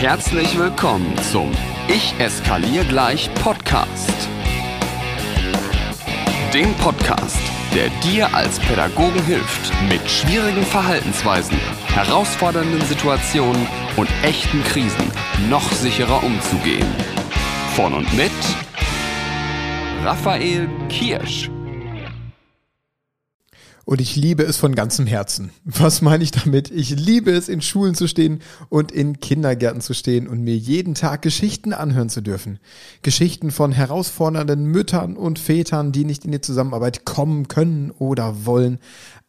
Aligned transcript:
Herzlich 0.00 0.56
willkommen 0.56 1.12
zum 1.32 1.50
Ich 1.88 2.14
eskaliere 2.20 2.84
gleich 2.84 3.28
Podcast. 3.42 4.28
Dem 6.54 6.72
Podcast, 6.74 7.40
der 7.74 7.88
dir 8.04 8.32
als 8.32 8.60
Pädagogen 8.60 9.20
hilft, 9.24 9.72
mit 9.88 10.08
schwierigen 10.08 10.62
Verhaltensweisen, 10.62 11.58
herausfordernden 11.88 12.80
Situationen 12.82 13.66
und 13.96 14.08
echten 14.22 14.62
Krisen 14.62 15.10
noch 15.50 15.68
sicherer 15.72 16.22
umzugehen. 16.22 16.86
Von 17.74 17.92
und 17.94 18.16
mit 18.16 18.30
Raphael 20.04 20.68
Kirsch. 20.88 21.50
Und 23.88 24.02
ich 24.02 24.16
liebe 24.16 24.42
es 24.42 24.58
von 24.58 24.74
ganzem 24.74 25.06
Herzen. 25.06 25.48
Was 25.64 26.02
meine 26.02 26.22
ich 26.22 26.30
damit? 26.30 26.70
Ich 26.70 26.90
liebe 26.90 27.30
es, 27.30 27.48
in 27.48 27.62
Schulen 27.62 27.94
zu 27.94 28.06
stehen 28.06 28.42
und 28.68 28.92
in 28.92 29.18
Kindergärten 29.18 29.80
zu 29.80 29.94
stehen 29.94 30.28
und 30.28 30.42
mir 30.42 30.58
jeden 30.58 30.94
Tag 30.94 31.22
Geschichten 31.22 31.72
anhören 31.72 32.10
zu 32.10 32.20
dürfen. 32.20 32.58
Geschichten 33.00 33.50
von 33.50 33.72
herausfordernden 33.72 34.66
Müttern 34.66 35.16
und 35.16 35.38
Vätern, 35.38 35.90
die 35.90 36.04
nicht 36.04 36.26
in 36.26 36.32
die 36.32 36.42
Zusammenarbeit 36.42 37.06
kommen 37.06 37.48
können 37.48 37.90
oder 37.90 38.44
wollen, 38.44 38.78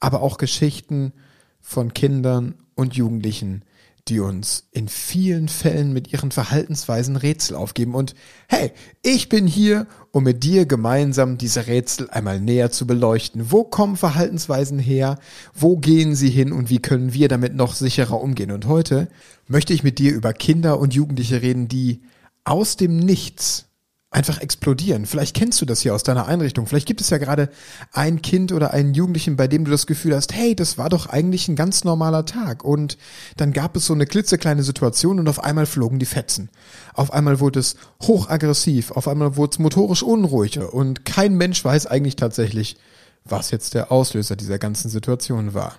aber 0.02 0.22
auch 0.22 0.38
Geschichten 0.38 1.14
von 1.62 1.94
Kindern 1.94 2.56
und 2.76 2.98
Jugendlichen, 2.98 3.64
die 4.08 4.20
uns 4.20 4.68
in 4.72 4.88
vielen 4.88 5.48
Fällen 5.50 5.94
mit 5.94 6.12
ihren 6.12 6.32
Verhaltensweisen 6.32 7.16
Rätsel 7.16 7.56
aufgeben. 7.56 7.96
Und 7.96 8.16
hey, 8.48 8.72
ich 9.02 9.30
bin 9.30 9.46
hier, 9.48 9.88
um 10.12 10.24
mit 10.24 10.44
dir 10.44 10.66
gemeinsam 10.66 11.38
diese 11.38 11.68
Rätsel 11.68 12.10
einmal 12.10 12.40
näher 12.40 12.72
zu 12.72 12.88
beleuchten. 12.88 13.52
Wo 13.52 13.64
kommen 13.64 13.98
Verhaltensweisen 13.98 14.80
her? 14.80 15.20
Wo 15.54 15.78
gehen 15.78 16.16
sie 16.16 16.30
hin? 16.30 16.52
Und 16.52 16.70
wie 16.70 16.80
können 16.80 17.14
wir 17.14 17.28
damit 17.28 17.56
noch 17.56 17.76
sicherer 17.76 18.22
umgehen? 18.22 18.52
Und 18.52 18.68
heute 18.68 19.08
möchte 19.48 19.74
ich 19.74 19.84
mit 19.84 20.00
dir 20.00 20.14
über 20.14 20.34
Kinder 20.34 20.80
und 20.80 20.94
Jugendliche 20.94 21.42
reden, 21.42 21.68
die 21.68 22.02
aus 22.44 22.78
dem 22.78 22.98
Nichts 22.98 23.69
einfach 24.12 24.42
explodieren. 24.42 25.06
Vielleicht 25.06 25.36
kennst 25.36 25.62
du 25.62 25.66
das 25.66 25.82
hier 25.82 25.94
aus 25.94 26.02
deiner 26.02 26.26
Einrichtung. 26.26 26.66
Vielleicht 26.66 26.88
gibt 26.88 27.00
es 27.00 27.12
ja 27.12 27.20
gerade 27.20 27.50
ein 27.94 28.24
Kind 28.24 28.52
oder 28.52 28.74
einen 28.74 28.96
Jugendlichen, 28.96 29.36
bei 29.36 29.48
dem 29.48 29.66
du 29.66 29.72
das 29.72 29.86
Gefühl 29.86 30.16
hast, 30.16 30.34
hey, 30.34 30.56
das 30.56 30.80
war 30.80 30.90
doch 30.90 31.06
eigentlich 31.08 31.48
ein 31.48 31.56
ganz 31.56 31.84
normaler 31.84 32.26
Tag. 32.26 32.64
Und 32.64 32.98
dann 33.38 33.54
gab 33.54 33.76
es 33.76 33.86
so 33.86 33.94
eine 33.94 34.08
klitzekleine 34.08 34.64
Situation 34.64 35.20
und 35.20 35.28
auf 35.28 35.44
einmal 35.44 35.68
flogen 35.68 36.00
die 36.00 36.08
Fetzen. 36.08 36.50
Auf 36.96 37.14
einmal 37.14 37.40
wurde 37.40 37.60
es 37.60 37.76
hochaggressiv, 38.02 38.92
auf 38.92 39.08
einmal 39.08 39.36
wurde 39.36 39.52
es 39.54 39.60
motorisch 39.60 40.02
unruhiger 40.02 40.74
und 40.74 41.06
kein 41.06 41.36
Mensch 41.36 41.64
weiß 41.64 41.86
eigentlich 41.86 42.16
tatsächlich, 42.16 42.78
was 43.26 43.52
jetzt 43.52 43.76
der 43.76 43.92
Auslöser 43.92 44.36
dieser 44.36 44.58
ganzen 44.58 44.90
Situation 44.90 45.54
war. 45.54 45.76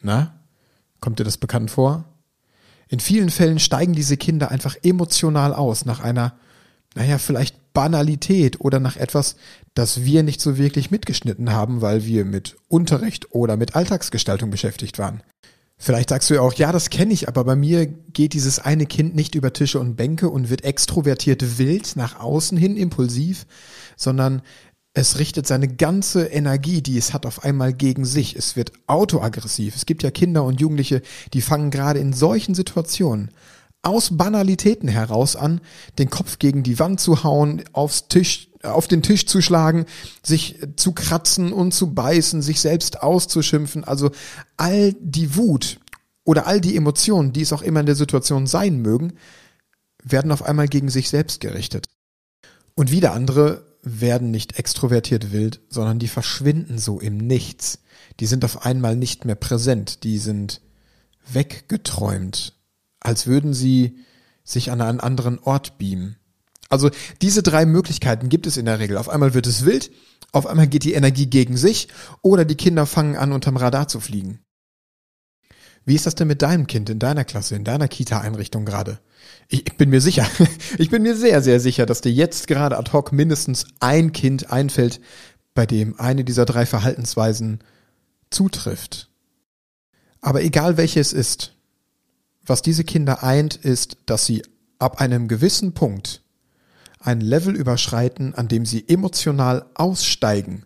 Na? 0.00 0.38
Kommt 1.00 1.18
dir 1.18 1.24
das 1.24 1.38
bekannt 1.38 1.72
vor? 1.72 2.04
In 2.86 3.00
vielen 3.00 3.30
Fällen 3.30 3.58
steigen 3.58 3.94
diese 3.94 4.16
Kinder 4.16 4.52
einfach 4.52 4.76
emotional 4.84 5.54
aus 5.54 5.84
nach 5.86 6.00
einer 6.00 6.34
naja, 6.94 7.18
vielleicht 7.18 7.72
Banalität 7.72 8.60
oder 8.60 8.80
nach 8.80 8.96
etwas, 8.96 9.36
das 9.74 10.04
wir 10.04 10.22
nicht 10.22 10.40
so 10.40 10.58
wirklich 10.58 10.90
mitgeschnitten 10.90 11.52
haben, 11.52 11.80
weil 11.80 12.04
wir 12.04 12.24
mit 12.24 12.56
Unterricht 12.68 13.34
oder 13.34 13.56
mit 13.56 13.74
Alltagsgestaltung 13.74 14.50
beschäftigt 14.50 14.98
waren. 14.98 15.22
Vielleicht 15.78 16.10
sagst 16.10 16.30
du 16.30 16.34
ja 16.34 16.42
auch, 16.42 16.52
ja, 16.54 16.70
das 16.70 16.90
kenne 16.90 17.12
ich, 17.12 17.26
aber 17.26 17.42
bei 17.42 17.56
mir 17.56 17.86
geht 17.86 18.34
dieses 18.34 18.60
eine 18.60 18.86
Kind 18.86 19.16
nicht 19.16 19.34
über 19.34 19.52
Tische 19.52 19.80
und 19.80 19.96
Bänke 19.96 20.28
und 20.28 20.48
wird 20.48 20.62
extrovertiert 20.62 21.58
wild 21.58 21.96
nach 21.96 22.20
außen 22.20 22.56
hin 22.56 22.76
impulsiv, 22.76 23.46
sondern 23.96 24.42
es 24.94 25.18
richtet 25.18 25.46
seine 25.46 25.68
ganze 25.68 26.26
Energie, 26.26 26.82
die 26.82 26.98
es 26.98 27.14
hat, 27.14 27.24
auf 27.24 27.42
einmal 27.42 27.72
gegen 27.72 28.04
sich. 28.04 28.36
Es 28.36 28.56
wird 28.56 28.72
autoaggressiv. 28.86 29.74
Es 29.74 29.86
gibt 29.86 30.02
ja 30.02 30.10
Kinder 30.10 30.44
und 30.44 30.60
Jugendliche, 30.60 31.02
die 31.32 31.40
fangen 31.40 31.70
gerade 31.70 31.98
in 31.98 32.12
solchen 32.12 32.54
Situationen 32.54 33.30
aus 33.82 34.16
Banalitäten 34.16 34.88
heraus 34.88 35.34
an, 35.36 35.60
den 35.98 36.08
Kopf 36.08 36.38
gegen 36.38 36.62
die 36.62 36.78
Wand 36.78 37.00
zu 37.00 37.24
hauen, 37.24 37.64
aufs 37.72 38.06
Tisch, 38.08 38.48
auf 38.62 38.86
den 38.86 39.02
Tisch 39.02 39.26
zu 39.26 39.42
schlagen, 39.42 39.86
sich 40.22 40.60
zu 40.76 40.92
kratzen 40.92 41.52
und 41.52 41.72
zu 41.72 41.92
beißen, 41.92 42.42
sich 42.42 42.60
selbst 42.60 43.02
auszuschimpfen. 43.02 43.82
Also 43.82 44.12
all 44.56 44.94
die 45.00 45.34
Wut 45.36 45.80
oder 46.24 46.46
all 46.46 46.60
die 46.60 46.76
Emotionen, 46.76 47.32
die 47.32 47.42
es 47.42 47.52
auch 47.52 47.62
immer 47.62 47.80
in 47.80 47.86
der 47.86 47.96
Situation 47.96 48.46
sein 48.46 48.80
mögen, 48.80 49.14
werden 50.04 50.30
auf 50.30 50.44
einmal 50.44 50.68
gegen 50.68 50.88
sich 50.88 51.08
selbst 51.08 51.40
gerichtet. 51.40 51.88
Und 52.74 52.92
wieder 52.92 53.12
andere 53.12 53.66
werden 53.82 54.30
nicht 54.30 54.60
extrovertiert 54.60 55.32
wild, 55.32 55.60
sondern 55.68 55.98
die 55.98 56.08
verschwinden 56.08 56.78
so 56.78 57.00
im 57.00 57.16
Nichts. 57.16 57.80
Die 58.20 58.26
sind 58.26 58.44
auf 58.44 58.64
einmal 58.64 58.94
nicht 58.94 59.24
mehr 59.24 59.34
präsent, 59.34 60.04
die 60.04 60.18
sind 60.18 60.60
weggeträumt 61.32 62.54
als 63.02 63.26
würden 63.26 63.54
sie 63.54 63.98
sich 64.44 64.70
an 64.70 64.80
einen 64.80 65.00
anderen 65.00 65.38
Ort 65.38 65.78
beamen. 65.78 66.16
Also 66.68 66.90
diese 67.20 67.42
drei 67.42 67.66
Möglichkeiten 67.66 68.28
gibt 68.28 68.46
es 68.46 68.56
in 68.56 68.64
der 68.64 68.78
Regel. 68.78 68.96
Auf 68.96 69.08
einmal 69.08 69.34
wird 69.34 69.46
es 69.46 69.64
wild, 69.64 69.90
auf 70.32 70.46
einmal 70.46 70.66
geht 70.66 70.84
die 70.84 70.94
Energie 70.94 71.26
gegen 71.26 71.56
sich 71.56 71.88
oder 72.22 72.44
die 72.44 72.56
Kinder 72.56 72.86
fangen 72.86 73.16
an, 73.16 73.32
unterm 73.32 73.56
Radar 73.56 73.88
zu 73.88 74.00
fliegen. 74.00 74.40
Wie 75.84 75.94
ist 75.94 76.06
das 76.06 76.14
denn 76.14 76.28
mit 76.28 76.42
deinem 76.42 76.66
Kind 76.66 76.88
in 76.90 76.98
deiner 76.98 77.24
Klasse, 77.24 77.56
in 77.56 77.64
deiner 77.64 77.88
Kita-Einrichtung 77.88 78.64
gerade? 78.64 79.00
Ich, 79.48 79.66
ich 79.66 79.76
bin 79.76 79.90
mir 79.90 80.00
sicher, 80.00 80.26
ich 80.78 80.90
bin 80.90 81.02
mir 81.02 81.16
sehr, 81.16 81.42
sehr 81.42 81.60
sicher, 81.60 81.86
dass 81.86 82.00
dir 82.00 82.12
jetzt 82.12 82.46
gerade 82.46 82.78
ad 82.78 82.92
hoc 82.92 83.12
mindestens 83.12 83.66
ein 83.80 84.12
Kind 84.12 84.50
einfällt, 84.50 85.00
bei 85.54 85.66
dem 85.66 85.98
eine 86.00 86.24
dieser 86.24 86.46
drei 86.46 86.64
Verhaltensweisen 86.66 87.62
zutrifft. 88.30 89.10
Aber 90.20 90.42
egal 90.42 90.76
welches 90.76 91.12
ist, 91.12 91.54
was 92.44 92.62
diese 92.62 92.84
Kinder 92.84 93.22
eint, 93.22 93.56
ist, 93.56 93.98
dass 94.06 94.26
sie 94.26 94.42
ab 94.78 95.00
einem 95.00 95.28
gewissen 95.28 95.74
Punkt 95.74 96.22
ein 96.98 97.20
Level 97.20 97.54
überschreiten, 97.54 98.34
an 98.34 98.48
dem 98.48 98.66
sie 98.66 98.88
emotional 98.88 99.66
aussteigen. 99.74 100.64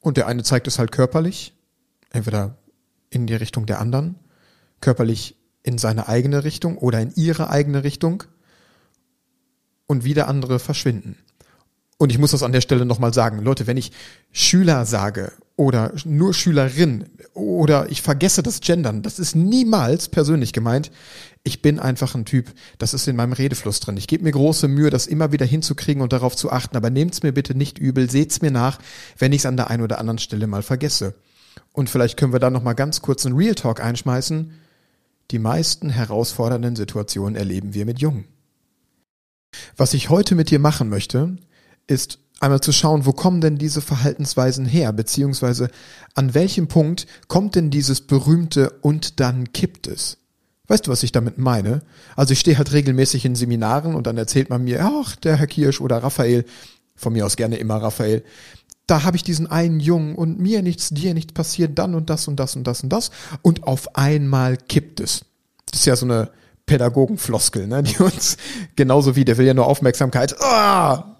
Und 0.00 0.16
der 0.16 0.26
eine 0.26 0.42
zeigt 0.42 0.66
es 0.66 0.78
halt 0.78 0.92
körperlich, 0.92 1.54
entweder 2.10 2.56
in 3.10 3.26
die 3.26 3.34
Richtung 3.34 3.66
der 3.66 3.80
anderen, 3.80 4.16
körperlich 4.80 5.36
in 5.62 5.78
seine 5.78 6.08
eigene 6.08 6.44
Richtung 6.44 6.76
oder 6.78 7.00
in 7.00 7.12
ihre 7.14 7.50
eigene 7.50 7.84
Richtung 7.84 8.24
und 9.86 10.04
wieder 10.04 10.26
andere 10.28 10.58
verschwinden. 10.58 11.18
Und 12.02 12.10
ich 12.10 12.18
muss 12.18 12.32
das 12.32 12.42
an 12.42 12.50
der 12.50 12.62
Stelle 12.62 12.84
nochmal 12.84 13.14
sagen, 13.14 13.38
Leute, 13.38 13.68
wenn 13.68 13.76
ich 13.76 13.92
Schüler 14.32 14.86
sage 14.86 15.30
oder 15.54 15.92
nur 16.04 16.34
Schülerin 16.34 17.04
oder 17.32 17.92
ich 17.92 18.02
vergesse 18.02 18.42
das 18.42 18.58
Gendern, 18.60 19.02
das 19.02 19.20
ist 19.20 19.36
niemals 19.36 20.08
persönlich 20.08 20.52
gemeint. 20.52 20.90
Ich 21.44 21.62
bin 21.62 21.78
einfach 21.78 22.16
ein 22.16 22.24
Typ, 22.24 22.52
das 22.78 22.92
ist 22.92 23.06
in 23.06 23.14
meinem 23.14 23.34
Redefluss 23.34 23.78
drin. 23.78 23.96
Ich 23.98 24.08
gebe 24.08 24.24
mir 24.24 24.32
große 24.32 24.66
Mühe, 24.66 24.90
das 24.90 25.06
immer 25.06 25.30
wieder 25.30 25.46
hinzukriegen 25.46 26.02
und 26.02 26.12
darauf 26.12 26.34
zu 26.34 26.50
achten, 26.50 26.76
aber 26.76 26.90
nehmt's 26.90 27.22
mir 27.22 27.30
bitte 27.30 27.54
nicht 27.56 27.78
übel, 27.78 28.10
seht's 28.10 28.42
mir 28.42 28.50
nach, 28.50 28.80
wenn 29.16 29.30
ich 29.30 29.42
es 29.42 29.46
an 29.46 29.56
der 29.56 29.70
einen 29.70 29.84
oder 29.84 30.00
anderen 30.00 30.18
Stelle 30.18 30.48
mal 30.48 30.64
vergesse. 30.64 31.14
Und 31.70 31.88
vielleicht 31.88 32.16
können 32.16 32.32
wir 32.32 32.40
da 32.40 32.50
nochmal 32.50 32.74
ganz 32.74 33.00
kurz 33.00 33.24
einen 33.24 33.36
Real 33.36 33.54
Talk 33.54 33.80
einschmeißen. 33.80 34.50
Die 35.30 35.38
meisten 35.38 35.88
herausfordernden 35.88 36.74
Situationen 36.74 37.36
erleben 37.36 37.74
wir 37.74 37.86
mit 37.86 38.00
Jungen. 38.00 38.24
Was 39.76 39.94
ich 39.94 40.10
heute 40.10 40.34
mit 40.34 40.50
dir 40.50 40.58
machen 40.58 40.88
möchte, 40.88 41.36
ist 41.86 42.18
einmal 42.40 42.60
zu 42.60 42.72
schauen, 42.72 43.06
wo 43.06 43.12
kommen 43.12 43.40
denn 43.40 43.56
diese 43.56 43.80
Verhaltensweisen 43.80 44.66
her, 44.66 44.92
beziehungsweise 44.92 45.70
an 46.14 46.34
welchem 46.34 46.66
Punkt 46.68 47.06
kommt 47.28 47.54
denn 47.54 47.70
dieses 47.70 48.00
berühmte 48.00 48.70
und 48.80 49.20
dann 49.20 49.52
kippt 49.52 49.86
es. 49.86 50.18
Weißt 50.66 50.86
du, 50.86 50.90
was 50.90 51.02
ich 51.02 51.12
damit 51.12 51.38
meine? 51.38 51.82
Also 52.16 52.32
ich 52.32 52.40
stehe 52.40 52.58
halt 52.58 52.72
regelmäßig 52.72 53.24
in 53.24 53.34
Seminaren 53.34 53.94
und 53.94 54.06
dann 54.06 54.16
erzählt 54.16 54.50
man 54.50 54.64
mir, 54.64 54.84
ach, 54.84 55.16
der 55.16 55.36
Herr 55.36 55.46
Kirsch 55.46 55.80
oder 55.80 56.02
Raphael, 56.02 56.44
von 56.96 57.12
mir 57.12 57.26
aus 57.26 57.36
gerne 57.36 57.56
immer 57.56 57.76
Raphael, 57.76 58.24
da 58.86 59.04
habe 59.04 59.16
ich 59.16 59.22
diesen 59.22 59.46
einen 59.46 59.80
Jungen 59.80 60.14
und 60.16 60.38
mir 60.38 60.62
nichts, 60.62 60.90
dir 60.90 61.14
nichts 61.14 61.32
passiert, 61.32 61.78
dann 61.78 61.94
und 61.94 62.10
das 62.10 62.26
und 62.28 62.36
das 62.36 62.56
und 62.56 62.64
das 62.64 62.82
und 62.82 62.88
das 62.88 63.10
und 63.42 63.64
auf 63.64 63.96
einmal 63.96 64.56
kippt 64.56 65.00
es. 65.00 65.24
Das 65.70 65.80
ist 65.80 65.86
ja 65.86 65.96
so 65.96 66.06
eine 66.06 66.30
Pädagogenfloskel, 66.66 67.66
ne, 67.66 67.82
die 67.82 67.98
uns 67.98 68.36
genauso 68.76 69.16
wie 69.16 69.24
der 69.24 69.38
will 69.38 69.46
ja 69.46 69.54
nur 69.54 69.66
Aufmerksamkeit, 69.66 70.40
ah, 70.40 71.11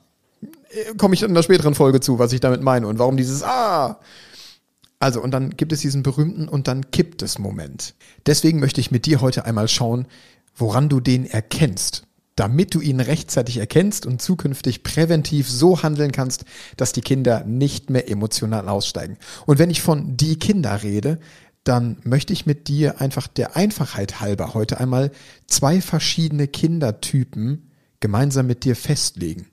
komme 0.97 1.15
ich 1.15 1.23
in 1.23 1.31
einer 1.31 1.43
späteren 1.43 1.75
Folge 1.75 2.01
zu, 2.01 2.19
was 2.19 2.33
ich 2.33 2.41
damit 2.41 2.63
meine 2.63 2.87
und 2.87 2.99
warum 2.99 3.17
dieses 3.17 3.43
Ah. 3.43 4.01
Also, 4.99 5.21
und 5.21 5.33
dann 5.33 5.51
gibt 5.51 5.73
es 5.73 5.81
diesen 5.81 6.05
berühmten 6.05 6.49
und 6.49 6.69
dann 6.69 6.91
kippt 6.93 7.23
es 7.23 7.39
Moment. 7.39 7.95
Deswegen 8.27 8.61
möchte 8.61 8.81
ich 8.81 8.93
mit 8.93 9.05
dir 9.07 9.21
heute 9.21 9.45
einmal 9.45 9.67
schauen, 9.67 10.07
woran 10.55 10.89
du 10.89 11.01
den 11.01 11.27
erkennst, 11.27 12.05
damit 12.37 12.75
du 12.75 12.81
ihn 12.81 13.01
rechtzeitig 13.01 13.59
erkennst 13.59 14.07
und 14.07 14.23
zukünftig 14.23 14.85
präventiv 14.85 15.51
so 15.51 15.83
handeln 15.83 16.13
kannst, 16.13 16.45
dass 16.77 16.93
die 16.93 17.01
Kinder 17.01 17.45
nicht 17.45 17.91
mehr 17.91 18.09
emotional 18.09 18.69
aussteigen. 18.69 19.19
Und 19.45 19.59
wenn 19.59 19.71
ich 19.71 19.83
von 19.83 20.17
die 20.17 20.39
Kinder 20.39 20.83
rede, 20.83 21.19
dann 21.65 21.99
möchte 22.05 22.33
ich 22.33 22.47
mit 22.47 22.69
dir 22.69 23.01
einfach 23.01 23.29
der 23.29 23.57
Einfachheit 23.57 24.21
halber 24.21 24.55
heute 24.55 24.81
einmal 24.81 25.11
zwei 25.47 25.81
verschiedene 25.81 26.49
Kindertypen 26.49 27.71
gemeinsam 28.01 28.47
mit 28.47 28.65
dir 28.65 28.77
festlegen. 28.77 29.47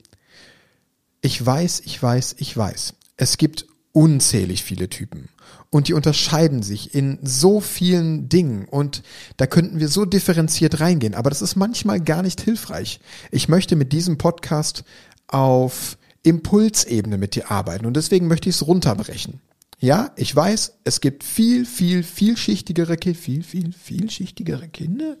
Ich 1.20 1.44
weiß, 1.44 1.82
ich 1.84 2.02
weiß, 2.02 2.36
ich 2.38 2.56
weiß. 2.56 2.94
Es 3.16 3.36
gibt 3.36 3.66
unzählig 3.92 4.64
viele 4.64 4.88
Typen. 4.88 5.28
Und 5.68 5.88
die 5.88 5.94
unterscheiden 5.94 6.62
sich 6.62 6.94
in 6.94 7.18
so 7.22 7.60
vielen 7.60 8.28
Dingen. 8.28 8.66
Und 8.66 9.02
da 9.36 9.46
könnten 9.46 9.78
wir 9.78 9.88
so 9.88 10.04
differenziert 10.04 10.80
reingehen. 10.80 11.14
Aber 11.14 11.30
das 11.30 11.42
ist 11.42 11.56
manchmal 11.56 12.00
gar 12.00 12.22
nicht 12.22 12.40
hilfreich. 12.40 13.00
Ich 13.30 13.48
möchte 13.48 13.76
mit 13.76 13.92
diesem 13.92 14.18
Podcast 14.18 14.84
auf 15.28 15.96
Impulsebene 16.22 17.18
mit 17.18 17.34
dir 17.34 17.50
arbeiten. 17.50 17.86
Und 17.86 17.96
deswegen 17.96 18.26
möchte 18.26 18.48
ich 18.48 18.56
es 18.56 18.66
runterbrechen. 18.66 19.40
Ja, 19.78 20.12
ich 20.16 20.34
weiß, 20.34 20.74
es 20.84 21.00
gibt 21.00 21.24
viel, 21.24 21.64
viel, 21.64 22.02
vielschichtigere. 22.02 22.96
Viel, 23.14 23.42
viel, 23.42 23.72
vielschichtigere 23.72 24.68
Kinder? 24.68 25.16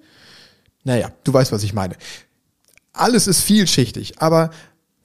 Naja, 0.84 1.12
du 1.24 1.32
weißt, 1.32 1.52
was 1.52 1.62
ich 1.62 1.72
meine. 1.72 1.96
Alles 2.92 3.26
ist 3.26 3.40
vielschichtig, 3.42 4.20
aber 4.20 4.50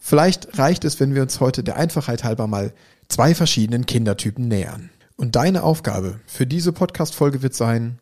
vielleicht 0.05 0.59
reicht 0.59 0.85
es, 0.85 0.99
wenn 0.99 1.15
wir 1.15 1.23
uns 1.23 1.39
heute 1.39 1.63
der 1.63 1.77
Einfachheit 1.77 2.23
halber 2.23 2.45
mal 2.45 2.73
zwei 3.07 3.33
verschiedenen 3.33 3.87
Kindertypen 3.87 4.47
nähern. 4.47 4.91
Und 5.17 5.35
deine 5.35 5.63
Aufgabe 5.63 6.19
für 6.27 6.45
diese 6.45 6.71
Podcast-Folge 6.73 7.41
wird 7.41 7.55
sein, 7.55 7.99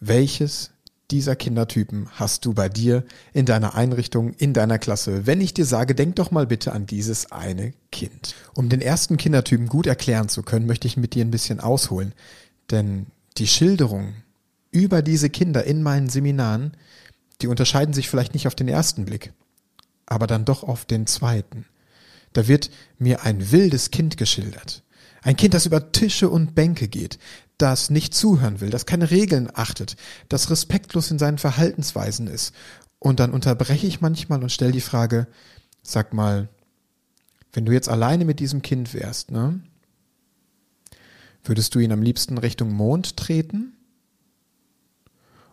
welches 0.00 0.72
dieser 1.10 1.36
Kindertypen 1.36 2.08
hast 2.12 2.44
du 2.44 2.54
bei 2.54 2.68
dir 2.68 3.04
in 3.32 3.46
deiner 3.46 3.74
Einrichtung, 3.74 4.32
in 4.34 4.52
deiner 4.54 4.78
Klasse? 4.78 5.26
Wenn 5.26 5.40
ich 5.40 5.54
dir 5.54 5.64
sage, 5.64 5.94
denk 5.94 6.16
doch 6.16 6.30
mal 6.30 6.46
bitte 6.46 6.72
an 6.72 6.86
dieses 6.86 7.30
eine 7.30 7.72
Kind. 7.92 8.34
Um 8.54 8.68
den 8.68 8.80
ersten 8.80 9.16
Kindertypen 9.16 9.68
gut 9.68 9.86
erklären 9.86 10.28
zu 10.28 10.42
können, 10.42 10.66
möchte 10.66 10.88
ich 10.88 10.96
mit 10.96 11.14
dir 11.14 11.24
ein 11.24 11.30
bisschen 11.30 11.60
ausholen. 11.60 12.12
Denn 12.70 13.06
die 13.38 13.46
Schilderung 13.46 14.14
über 14.70 15.02
diese 15.02 15.30
Kinder 15.30 15.64
in 15.64 15.82
meinen 15.82 16.08
Seminaren, 16.08 16.76
die 17.42 17.48
unterscheiden 17.48 17.94
sich 17.94 18.08
vielleicht 18.08 18.34
nicht 18.34 18.46
auf 18.46 18.54
den 18.54 18.68
ersten 18.68 19.04
Blick, 19.04 19.32
aber 20.10 20.26
dann 20.26 20.44
doch 20.44 20.62
auf 20.62 20.84
den 20.84 21.06
zweiten. 21.06 21.64
Da 22.34 22.46
wird 22.46 22.70
mir 22.98 23.22
ein 23.22 23.50
wildes 23.50 23.90
Kind 23.90 24.18
geschildert. 24.18 24.82
Ein 25.22 25.36
Kind, 25.36 25.54
das 25.54 25.66
über 25.66 25.92
Tische 25.92 26.28
und 26.28 26.54
Bänke 26.54 26.88
geht, 26.88 27.18
das 27.56 27.90
nicht 27.90 28.14
zuhören 28.14 28.60
will, 28.60 28.70
das 28.70 28.86
keine 28.86 29.10
Regeln 29.10 29.48
achtet, 29.52 29.96
das 30.28 30.50
respektlos 30.50 31.10
in 31.10 31.18
seinen 31.18 31.38
Verhaltensweisen 31.38 32.26
ist. 32.26 32.54
Und 32.98 33.20
dann 33.20 33.32
unterbreche 33.32 33.86
ich 33.86 34.00
manchmal 34.00 34.42
und 34.42 34.52
stelle 34.52 34.72
die 34.72 34.80
Frage, 34.80 35.26
sag 35.82 36.12
mal, 36.12 36.48
wenn 37.52 37.64
du 37.64 37.72
jetzt 37.72 37.88
alleine 37.88 38.24
mit 38.24 38.40
diesem 38.40 38.62
Kind 38.62 38.94
wärst, 38.94 39.30
ne? 39.30 39.60
Würdest 41.42 41.74
du 41.74 41.78
ihn 41.78 41.92
am 41.92 42.02
liebsten 42.02 42.36
Richtung 42.36 42.72
Mond 42.72 43.16
treten? 43.16 43.76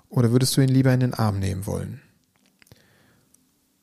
Oder 0.10 0.32
würdest 0.32 0.58
du 0.58 0.62
ihn 0.62 0.70
lieber 0.70 0.94
in 0.94 1.00
den 1.00 1.14
Arm 1.14 1.40
nehmen 1.40 1.66
wollen? 1.66 2.02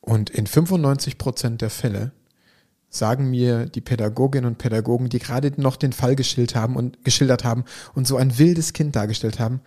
Und 0.05 0.29
in 0.29 0.45
95 0.45 1.17
Prozent 1.17 1.61
der 1.61 1.71
Fälle 1.71 2.11
sagen 2.89 3.29
mir 3.31 3.65
die 3.65 3.81
Pädagoginnen 3.81 4.45
und 4.45 4.59
Pädagogen, 4.59 5.09
die 5.09 5.17
gerade 5.17 5.51
noch 5.59 5.75
den 5.75 5.93
Fall 5.93 6.15
geschildert 6.15 6.55
haben 6.55 6.75
und 6.75 7.03
geschildert 7.03 7.43
haben 7.43 7.65
und 7.95 8.05
so 8.05 8.15
ein 8.15 8.37
wildes 8.37 8.73
Kind 8.73 8.95
dargestellt 8.95 9.39
haben, 9.39 9.61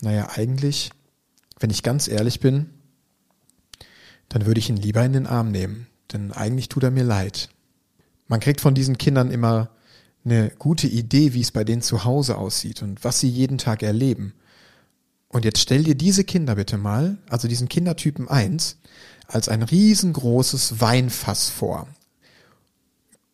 naja, 0.00 0.28
eigentlich, 0.34 0.90
wenn 1.58 1.70
ich 1.70 1.82
ganz 1.82 2.06
ehrlich 2.06 2.38
bin, 2.38 2.70
dann 4.28 4.46
würde 4.46 4.60
ich 4.60 4.70
ihn 4.70 4.76
lieber 4.76 5.04
in 5.04 5.12
den 5.12 5.26
Arm 5.26 5.50
nehmen, 5.50 5.88
denn 6.12 6.30
eigentlich 6.30 6.68
tut 6.68 6.84
er 6.84 6.92
mir 6.92 7.04
leid. 7.04 7.50
Man 8.28 8.38
kriegt 8.38 8.60
von 8.60 8.74
diesen 8.74 8.96
Kindern 8.96 9.32
immer 9.32 9.70
eine 10.24 10.50
gute 10.56 10.86
Idee, 10.86 11.34
wie 11.34 11.40
es 11.40 11.50
bei 11.50 11.64
denen 11.64 11.82
zu 11.82 12.04
Hause 12.04 12.38
aussieht 12.38 12.80
und 12.82 13.02
was 13.02 13.18
sie 13.18 13.28
jeden 13.28 13.58
Tag 13.58 13.82
erleben. 13.82 14.34
Und 15.28 15.44
jetzt 15.44 15.60
stell 15.60 15.82
dir 15.82 15.96
diese 15.96 16.22
Kinder 16.22 16.54
bitte 16.54 16.78
mal, 16.78 17.18
also 17.28 17.48
diesen 17.48 17.68
Kindertypen 17.68 18.28
1, 18.28 18.76
als 19.32 19.48
ein 19.48 19.62
riesengroßes 19.62 20.80
Weinfass 20.80 21.48
vor 21.48 21.86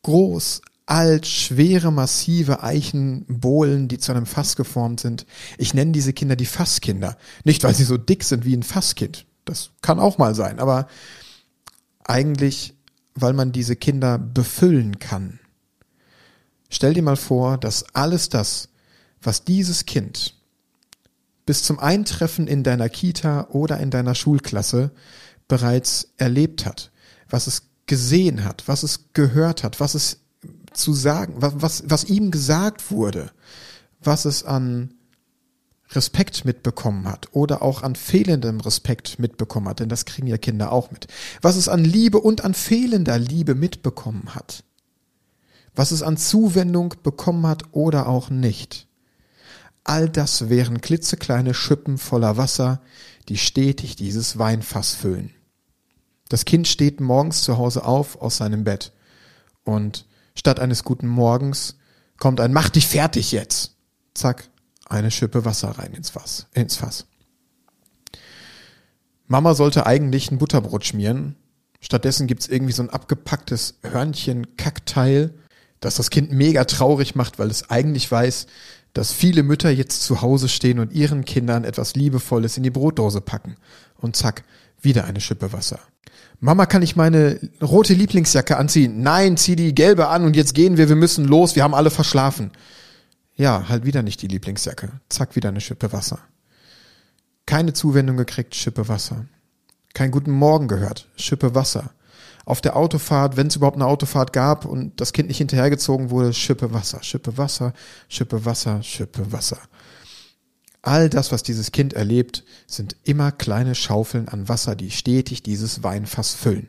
groß, 0.07 0.63
alt, 0.87 1.27
schwere, 1.27 1.91
massive 1.91 2.63
Eichenbohlen, 2.63 3.89
die 3.89 3.99
zu 3.99 4.13
einem 4.13 4.25
Fass 4.25 4.55
geformt 4.55 5.01
sind. 5.01 5.27
Ich 5.59 5.75
nenne 5.75 5.91
diese 5.91 6.13
Kinder 6.13 6.37
die 6.37 6.47
Fasskinder. 6.47 7.19
Nicht, 7.43 7.65
weil 7.65 7.75
sie 7.75 7.83
so 7.83 7.97
dick 7.97 8.23
sind 8.23 8.45
wie 8.45 8.57
ein 8.57 8.63
Fasskind. 8.63 9.27
Das 9.45 9.71
kann 9.83 9.99
auch 9.99 10.17
mal 10.17 10.37
sein, 10.37 10.61
aber 10.61 10.87
eigentlich, 12.05 12.75
weil 13.17 13.33
man 13.33 13.51
diese 13.51 13.75
Kinder 13.75 14.17
befüllen 14.17 15.01
kann. 15.01 15.41
Stell 16.71 16.95
dir 16.95 17.03
mal 17.03 17.17
vor, 17.17 17.59
dass 17.59 17.93
alles 17.95 18.29
das, 18.29 18.69
was 19.21 19.45
dieses 19.45 19.87
Kind 19.87 20.37
bis 21.47 21.65
zum 21.65 21.81
Eintreffen 21.81 22.47
in 22.47 22.63
deiner 22.63 22.89
Kita 22.89 23.49
oder 23.51 23.79
in 23.81 23.91
deiner 23.91 24.15
Schulklasse 24.15 24.93
bereits 25.49 26.13
erlebt 26.17 26.67
hat, 26.67 26.91
was 27.29 27.47
es 27.47 27.71
gesehen 27.87 28.45
hat, 28.45 28.67
was 28.67 28.83
es 28.83 29.13
gehört 29.13 29.63
hat, 29.63 29.81
was 29.81 29.95
es 29.95 30.21
zu 30.73 30.93
sagen, 30.93 31.35
was, 31.39 31.55
was, 31.57 31.83
was 31.87 32.05
ihm 32.05 32.31
gesagt 32.31 32.91
wurde, 32.91 33.31
was 34.01 34.25
es 34.25 34.45
an 34.45 34.95
Respekt 35.91 36.45
mitbekommen 36.45 37.07
hat 37.07 37.29
oder 37.33 37.63
auch 37.63 37.83
an 37.83 37.95
fehlendem 37.95 38.61
Respekt 38.61 39.19
mitbekommen 39.19 39.69
hat, 39.69 39.81
denn 39.81 39.89
das 39.89 40.05
kriegen 40.05 40.27
ja 40.27 40.37
Kinder 40.37 40.73
auch 40.73 40.91
mit. 40.91 41.07
Was 41.43 41.57
es 41.57 41.69
an 41.69 41.85
Liebe 41.85 42.19
und 42.19 42.45
an 42.45 42.55
fehlender 42.55 43.19
Liebe 43.19 43.55
mitbekommen 43.55 44.35
hat. 44.35 44.65
Was 45.75 45.93
es 45.93 46.03
an 46.03 46.17
Zuwendung 46.17 46.95
bekommen 47.03 47.47
hat 47.47 47.65
oder 47.73 48.09
auch 48.09 48.31
nicht. 48.31 48.89
All 49.85 50.09
das 50.09 50.49
wären 50.49 50.81
klitzekleine 50.81 51.55
Schippen 51.55 51.99
voller 51.99 52.37
Wasser, 52.37 52.81
die 53.29 53.39
stetig 53.39 53.95
dieses 53.95 54.39
Weinfass 54.39 54.95
füllen. 54.95 55.36
Das 56.29 56.45
Kind 56.45 56.67
steht 56.67 57.01
morgens 57.01 57.43
zu 57.43 57.57
Hause 57.57 57.85
auf 57.85 58.21
aus 58.21 58.37
seinem 58.39 58.65
Bett 58.65 58.93
und 59.65 60.07
statt 60.35 60.61
eines 60.61 60.85
guten 60.85 61.07
Morgens 61.07 61.77
kommt 62.19 62.41
ein 62.41 62.53
Mach 62.53 62.69
dich 62.69 62.87
fertig 62.87 63.33
jetzt. 63.33 63.77
Zack, 64.15 64.49
eine 64.87 65.11
Schippe 65.11 65.45
Wasser 65.45 65.71
rein 65.71 65.93
ins 65.93 66.11
Fass. 66.11 66.47
Ins 66.55 66.77
Fass. 66.77 67.07
Mama 69.27 69.55
sollte 69.55 69.87
eigentlich 69.87 70.31
ein 70.31 70.39
Butterbrot 70.39 70.85
schmieren. 70.85 71.37
Stattdessen 71.81 72.27
gibt's 72.27 72.49
irgendwie 72.49 72.73
so 72.73 72.83
ein 72.83 72.91
abgepacktes 72.91 73.79
Hörnchen-Kackteil, 73.83 75.35
das 75.81 75.97
das 75.97 76.11
Kind 76.11 76.33
mega 76.33 76.65
traurig 76.65 77.15
macht, 77.15 77.39
weil 77.39 77.51
es 77.51 77.71
eigentlich 77.71 78.11
weiß, 78.11 78.47
dass 78.93 79.13
viele 79.13 79.43
Mütter 79.43 79.69
jetzt 79.69 80.03
zu 80.05 80.23
Hause 80.23 80.49
stehen 80.49 80.79
und 80.79 80.93
ihren 80.93 81.25
Kindern 81.25 81.65
etwas 81.65 81.95
Liebevolles 81.95 82.57
in 82.57 82.63
die 82.63 82.71
Brotdose 82.71 83.21
packen. 83.21 83.57
Und 83.99 84.17
zack, 84.17 84.45
wieder 84.81 85.05
eine 85.05 85.21
Schippe 85.21 85.53
Wasser. 85.53 85.81
Mama, 86.41 86.67
kann 86.67 86.83
ich 86.83 86.97
meine 86.97 87.41
rote 87.63 87.95
Lieblingsjacke 87.95 88.57
anziehen? 88.57 89.03
Nein, 89.03 89.37
zieh 89.37 89.57
die 89.57 89.75
gelbe 89.75 90.09
an 90.09 90.25
und 90.25 90.37
jetzt 90.37 90.55
gehen 90.55 90.77
wir, 90.77 90.89
wir 90.89 90.97
müssen 90.97 91.25
los, 91.25 91.57
wir 91.57 91.63
haben 91.63 91.75
alle 91.75 91.91
verschlafen. 91.91 92.51
Ja, 93.37 93.69
halt 93.69 93.85
wieder 93.85 94.03
nicht 94.03 94.23
die 94.23 94.29
Lieblingsjacke. 94.29 94.91
Zack, 95.09 95.37
wieder 95.37 95.49
eine 95.49 95.61
Schippe 95.61 95.93
Wasser. 95.93 96.19
Keine 97.47 97.73
Zuwendung 97.73 98.17
gekriegt, 98.17 98.55
Schippe 98.55 98.89
Wasser. 98.89 99.27
Keinen 99.95 100.11
guten 100.11 100.31
Morgen 100.31 100.69
gehört, 100.69 101.09
Schippe 101.17 101.55
Wasser. 101.55 101.91
Auf 102.45 102.61
der 102.61 102.77
Autofahrt, 102.77 103.37
wenn 103.37 103.47
es 103.47 103.57
überhaupt 103.57 103.77
eine 103.77 103.87
Autofahrt 103.87 104.33
gab 104.33 104.67
und 104.67 105.01
das 105.01 105.13
Kind 105.13 105.29
nicht 105.29 105.39
hinterhergezogen 105.39 106.11
wurde, 106.11 106.33
Schippe 106.33 106.73
Wasser, 106.73 107.03
Schippe 107.03 107.39
Wasser, 107.39 107.73
Schippe 108.09 108.45
Wasser, 108.45 108.83
Schippe 108.83 109.33
Wasser. 109.33 109.59
All 110.87 111.11
das, 111.11 111.33
was 111.33 111.43
dieses 111.43 111.73
Kind 111.73 111.95
erlebt, 111.95 112.45
sind 112.69 112.95
immer 113.03 113.33
kleine 113.33 113.75
Schaufeln 113.75 114.29
an 114.29 114.49
Wasser, 114.49 114.77
die 114.77 114.93
stetig 114.93 115.43
dieses 115.43 115.83
Weinfass 115.83 116.35
füllen. 116.35 116.69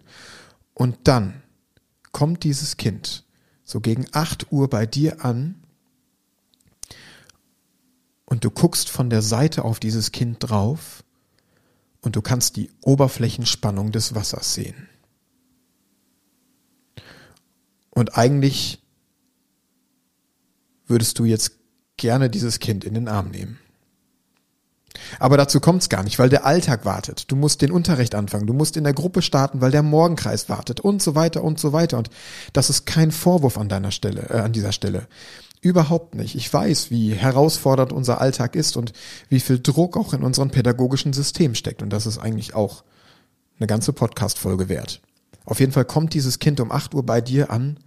Und 0.74 0.98
dann 1.04 1.44
kommt 2.14 2.44
dieses 2.44 2.78
Kind 2.78 3.26
so 3.64 3.80
gegen 3.80 4.08
acht 4.14 4.52
Uhr 4.52 4.72
bei 4.72 4.88
dir 4.88 5.24
an 5.24 5.54
und 8.26 8.44
du 8.44 8.50
guckst 8.50 8.90
von 8.90 9.12
der 9.12 9.22
Seite 9.22 9.64
auf 9.64 9.80
dieses 9.80 10.12
Kind 10.12 10.38
drauf 10.40 11.04
und 12.02 12.16
du 12.16 12.24
kannst 12.24 12.56
die 12.56 12.72
Oberflächenspannung 12.82 13.92
des 13.92 14.16
Wassers 14.16 14.56
sehen. 14.56 14.90
Und 17.92 18.18
eigentlich 18.18 18.82
würdest 20.88 21.20
du 21.20 21.26
jetzt 21.26 21.52
gerne 21.98 22.32
dieses 22.32 22.58
Kind 22.58 22.84
in 22.84 22.96
den 22.96 23.08
Arm 23.08 23.30
nehmen. 23.30 23.60
Aber 25.20 25.38
dazu 25.38 25.60
kommt's 25.60 25.90
gar 25.90 26.04
nicht, 26.04 26.20
weil 26.20 26.30
der 26.30 26.46
Alltag 26.46 26.86
wartet. 26.86 27.32
Du 27.32 27.36
musst 27.36 27.62
den 27.62 27.72
Unterricht 27.72 28.16
anfangen, 28.16 28.48
du 28.48 28.54
musst 28.54 28.78
in 28.78 28.84
der 28.84 28.94
Gruppe 28.94 29.22
starten, 29.22 29.62
weil 29.62 29.72
der 29.72 29.84
Morgenkreis 29.84 30.50
wartet 30.50 30.80
und 30.80 31.02
so 31.02 31.16
weiter 31.16 31.44
und 31.44 31.60
so 31.60 31.74
weiter. 31.74 31.98
Und 31.98 32.10
das 32.54 32.70
ist 32.70 32.86
kein 32.86 33.12
Vorwurf 33.12 33.58
an 33.58 33.70
deiner 33.70 33.92
Stelle, 33.92 34.30
äh, 34.30 34.40
an 34.40 34.54
dieser 34.54 34.72
Stelle. 34.72 35.08
Überhaupt 35.62 36.16
nicht. 36.16 36.36
Ich 36.36 36.52
weiß, 36.54 36.92
wie 36.92 37.14
herausfordernd 37.14 37.92
unser 37.92 38.22
Alltag 38.22 38.56
ist 38.56 38.78
und 38.78 38.94
wie 39.30 39.40
viel 39.40 39.60
Druck 39.60 39.98
auch 39.98 40.14
in 40.14 40.24
unserem 40.24 40.52
pädagogischen 40.52 41.14
System 41.14 41.56
steckt. 41.56 41.82
Und 41.82 41.90
das 41.90 42.06
ist 42.06 42.20
eigentlich 42.20 42.54
auch 42.54 42.84
eine 43.60 43.68
ganze 43.68 43.92
Podcast-Folge 43.92 44.70
wert. 44.70 45.02
Auf 45.46 45.60
jeden 45.60 45.72
Fall 45.72 45.86
kommt 45.86 46.14
dieses 46.14 46.38
Kind 46.40 46.60
um 46.60 46.72
8 46.72 46.94
Uhr 46.94 47.04
bei 47.04 47.22
dir 47.22 47.50
an 47.50 47.80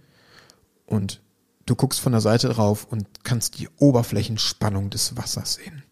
und 0.85 1.21
du 1.65 1.75
guckst 1.75 2.01
von 2.01 2.11
der 2.11 2.21
Seite 2.21 2.49
drauf 2.49 2.87
und 2.89 3.05
kannst 3.23 3.57
die 3.59 3.69
Oberflächenspannung 3.77 4.89
des 4.89 5.15
Wassers 5.15 5.53
sehen 5.53 5.83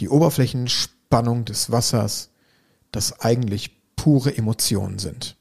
die 0.00 0.08
Oberflächenspannung 0.08 1.44
des 1.44 1.70
Wassers, 1.70 2.30
das 2.90 3.20
eigentlich 3.20 3.78
pure 3.96 4.36
Emotionen 4.36 4.98
sind. 4.98 5.36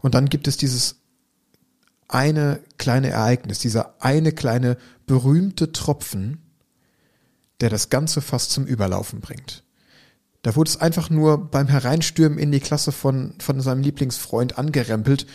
Und 0.00 0.14
dann 0.14 0.28
gibt 0.28 0.48
es 0.48 0.56
dieses 0.56 0.96
eine 2.08 2.60
kleine 2.78 3.10
Ereignis, 3.10 3.58
dieser 3.58 4.02
eine 4.02 4.32
kleine 4.32 4.76
berühmte 5.06 5.72
Tropfen, 5.72 6.42
der 7.60 7.70
das 7.70 7.90
Ganze 7.90 8.20
fast 8.20 8.50
zum 8.50 8.66
Überlaufen 8.66 9.20
bringt. 9.20 9.64
Da 10.42 10.54
wurde 10.56 10.68
es 10.68 10.76
einfach 10.76 11.08
nur 11.08 11.50
beim 11.50 11.68
Hereinstürmen 11.68 12.38
in 12.38 12.52
die 12.52 12.60
Klasse 12.60 12.92
von, 12.92 13.34
von 13.38 13.60
seinem 13.60 13.82
Lieblingsfreund 13.82 14.58
angerempelt 14.58 15.26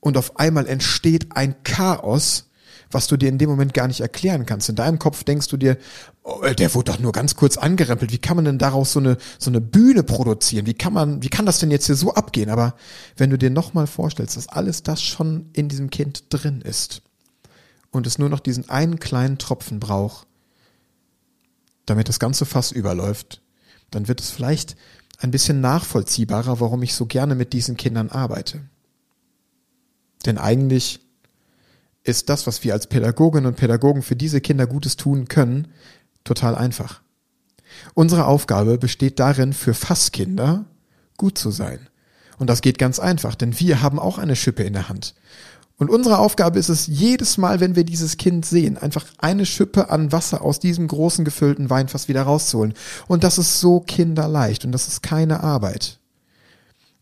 und 0.00 0.16
auf 0.18 0.38
einmal 0.38 0.66
entsteht 0.66 1.34
ein 1.34 1.62
Chaos, 1.64 2.49
was 2.90 3.06
du 3.06 3.16
dir 3.16 3.28
in 3.28 3.38
dem 3.38 3.48
Moment 3.48 3.74
gar 3.74 3.86
nicht 3.86 4.00
erklären 4.00 4.46
kannst. 4.46 4.68
In 4.68 4.74
deinem 4.74 4.98
Kopf 4.98 5.22
denkst 5.24 5.48
du 5.48 5.56
dir, 5.56 5.76
oh, 6.22 6.42
der 6.58 6.74
wurde 6.74 6.92
doch 6.92 6.98
nur 6.98 7.12
ganz 7.12 7.36
kurz 7.36 7.56
angerempelt. 7.56 8.12
Wie 8.12 8.18
kann 8.18 8.36
man 8.36 8.44
denn 8.44 8.58
daraus 8.58 8.92
so 8.92 9.00
eine, 9.00 9.16
so 9.38 9.50
eine 9.50 9.60
Bühne 9.60 10.02
produzieren? 10.02 10.66
Wie 10.66 10.74
kann 10.74 10.92
man, 10.92 11.22
wie 11.22 11.28
kann 11.28 11.46
das 11.46 11.58
denn 11.58 11.70
jetzt 11.70 11.86
hier 11.86 11.94
so 11.94 12.14
abgehen? 12.14 12.50
Aber 12.50 12.74
wenn 13.16 13.30
du 13.30 13.38
dir 13.38 13.50
nochmal 13.50 13.86
vorstellst, 13.86 14.36
dass 14.36 14.48
alles 14.48 14.82
das 14.82 15.02
schon 15.02 15.50
in 15.52 15.68
diesem 15.68 15.90
Kind 15.90 16.24
drin 16.30 16.60
ist 16.60 17.02
und 17.90 18.06
es 18.06 18.18
nur 18.18 18.28
noch 18.28 18.40
diesen 18.40 18.68
einen 18.68 18.98
kleinen 18.98 19.38
Tropfen 19.38 19.78
braucht, 19.78 20.26
damit 21.86 22.08
das 22.08 22.18
ganze 22.18 22.44
Fass 22.44 22.72
überläuft, 22.72 23.40
dann 23.90 24.08
wird 24.08 24.20
es 24.20 24.30
vielleicht 24.30 24.76
ein 25.18 25.30
bisschen 25.30 25.60
nachvollziehbarer, 25.60 26.60
warum 26.60 26.82
ich 26.82 26.94
so 26.94 27.06
gerne 27.06 27.34
mit 27.34 27.52
diesen 27.52 27.76
Kindern 27.76 28.08
arbeite. 28.08 28.62
Denn 30.24 30.38
eigentlich 30.38 31.00
ist 32.02 32.28
das, 32.28 32.46
was 32.46 32.64
wir 32.64 32.72
als 32.72 32.86
Pädagoginnen 32.86 33.46
und 33.46 33.56
Pädagogen 33.56 34.02
für 34.02 34.16
diese 34.16 34.40
Kinder 34.40 34.66
Gutes 34.66 34.96
tun 34.96 35.28
können, 35.28 35.68
total 36.24 36.54
einfach. 36.54 37.02
Unsere 37.94 38.26
Aufgabe 38.26 38.78
besteht 38.78 39.20
darin, 39.20 39.52
für 39.52 39.74
Fasskinder 39.74 40.64
gut 41.16 41.38
zu 41.38 41.50
sein. 41.50 41.88
Und 42.38 42.48
das 42.48 42.62
geht 42.62 42.78
ganz 42.78 42.98
einfach, 42.98 43.34
denn 43.34 43.60
wir 43.60 43.82
haben 43.82 43.98
auch 43.98 44.18
eine 44.18 44.34
Schippe 44.34 44.62
in 44.62 44.72
der 44.72 44.88
Hand. 44.88 45.14
Und 45.76 45.88
unsere 45.88 46.18
Aufgabe 46.18 46.58
ist 46.58 46.68
es, 46.68 46.86
jedes 46.86 47.38
Mal, 47.38 47.60
wenn 47.60 47.76
wir 47.76 47.84
dieses 47.84 48.16
Kind 48.18 48.44
sehen, 48.44 48.76
einfach 48.76 49.06
eine 49.18 49.46
Schippe 49.46 49.90
an 49.90 50.12
Wasser 50.12 50.42
aus 50.42 50.60
diesem 50.60 50.88
großen 50.88 51.24
gefüllten 51.24 51.70
Weinfass 51.70 52.08
wieder 52.08 52.22
rauszuholen. 52.22 52.74
Und 53.08 53.24
das 53.24 53.38
ist 53.38 53.60
so 53.60 53.80
kinderleicht 53.80 54.64
und 54.64 54.72
das 54.72 54.88
ist 54.88 55.02
keine 55.02 55.42
Arbeit. 55.42 55.98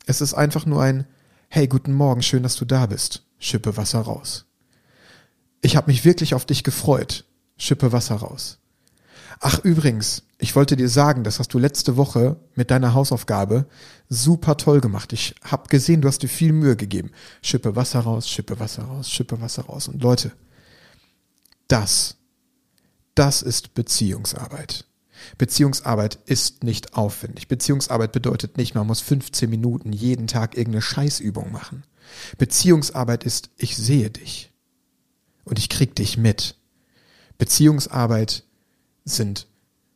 Es 0.06 0.20
ist 0.20 0.34
einfach 0.34 0.64
nur 0.64 0.80
ein, 0.80 1.06
hey, 1.48 1.66
guten 1.66 1.92
Morgen, 1.92 2.22
schön, 2.22 2.42
dass 2.42 2.56
du 2.56 2.64
da 2.64 2.86
bist. 2.86 3.24
Schippe 3.38 3.76
Wasser 3.76 4.00
raus. 4.00 4.47
Ich 5.60 5.76
habe 5.76 5.90
mich 5.90 6.04
wirklich 6.04 6.34
auf 6.34 6.46
dich 6.46 6.64
gefreut. 6.64 7.24
Schippe 7.56 7.92
Wasser 7.92 8.16
raus. 8.16 8.58
Ach 9.40 9.58
übrigens, 9.64 10.22
ich 10.38 10.56
wollte 10.56 10.76
dir 10.76 10.88
sagen, 10.88 11.22
das 11.22 11.38
hast 11.38 11.52
du 11.54 11.58
letzte 11.58 11.96
Woche 11.96 12.36
mit 12.54 12.70
deiner 12.70 12.94
Hausaufgabe 12.94 13.66
super 14.08 14.56
toll 14.56 14.80
gemacht. 14.80 15.12
Ich 15.12 15.34
habe 15.44 15.68
gesehen, 15.68 16.00
du 16.00 16.08
hast 16.08 16.22
dir 16.22 16.28
viel 16.28 16.52
Mühe 16.52 16.76
gegeben. 16.76 17.10
Schippe 17.42 17.76
Wasser 17.76 18.00
raus, 18.00 18.28
Schippe 18.28 18.58
Wasser 18.58 18.84
raus, 18.84 19.10
Schippe 19.10 19.40
Wasser 19.40 19.64
raus. 19.64 19.88
Und 19.88 20.02
Leute, 20.02 20.32
das, 21.68 22.16
das 23.14 23.42
ist 23.42 23.74
Beziehungsarbeit. 23.74 24.86
Beziehungsarbeit 25.36 26.18
ist 26.26 26.64
nicht 26.64 26.94
aufwendig. 26.94 27.48
Beziehungsarbeit 27.48 28.12
bedeutet 28.12 28.56
nicht, 28.56 28.74
man 28.74 28.86
muss 28.86 29.00
15 29.00 29.50
Minuten 29.50 29.92
jeden 29.92 30.26
Tag 30.26 30.56
irgendeine 30.56 30.82
Scheißübung 30.82 31.52
machen. 31.52 31.84
Beziehungsarbeit 32.38 33.24
ist, 33.24 33.50
ich 33.56 33.76
sehe 33.76 34.10
dich 34.10 34.52
und 35.48 35.58
ich 35.58 35.68
krieg 35.68 35.94
dich 35.94 36.16
mit. 36.16 36.56
Beziehungsarbeit 37.38 38.44
sind 39.04 39.46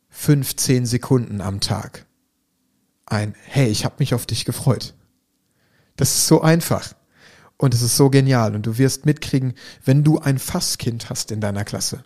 15 0.09 0.85
Sekunden 0.85 1.41
am 1.41 1.59
Tag. 1.59 2.05
Ein 3.05 3.35
Hey, 3.45 3.69
ich 3.69 3.85
habe 3.85 3.95
mich 3.99 4.13
auf 4.13 4.25
dich 4.25 4.45
gefreut. 4.45 4.93
Das 5.95 6.15
ist 6.15 6.27
so 6.27 6.41
einfach 6.41 6.95
und 7.57 7.73
es 7.73 7.81
ist 7.81 7.97
so 7.97 8.09
genial 8.09 8.55
und 8.55 8.65
du 8.65 8.77
wirst 8.77 9.05
mitkriegen, 9.05 9.53
wenn 9.85 10.03
du 10.03 10.19
ein 10.19 10.39
Fasskind 10.39 11.09
hast 11.09 11.31
in 11.31 11.41
deiner 11.41 11.65
Klasse, 11.65 12.03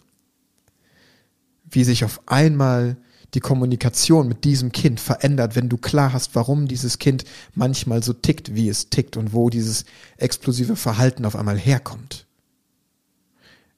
wie 1.70 1.84
sich 1.84 2.04
auf 2.04 2.22
einmal 2.26 2.98
die 3.34 3.40
Kommunikation 3.40 4.28
mit 4.28 4.44
diesem 4.44 4.72
Kind 4.72 5.00
verändert, 5.00 5.56
wenn 5.56 5.70
du 5.70 5.78
klar 5.78 6.14
hast, 6.14 6.36
warum 6.36 6.68
dieses 6.68 6.98
Kind 6.98 7.26
manchmal 7.54 8.04
so 8.04 8.14
tickt, 8.14 8.56
wie 8.56 8.70
es 8.70 8.90
tickt 8.90 9.18
und 9.18 9.34
wo 9.34 9.50
dieses 9.50 9.86
explosive 10.18 10.76
Verhalten 10.76 11.26
auf 11.26 11.36
einmal 11.36 11.58
herkommt 11.58 12.27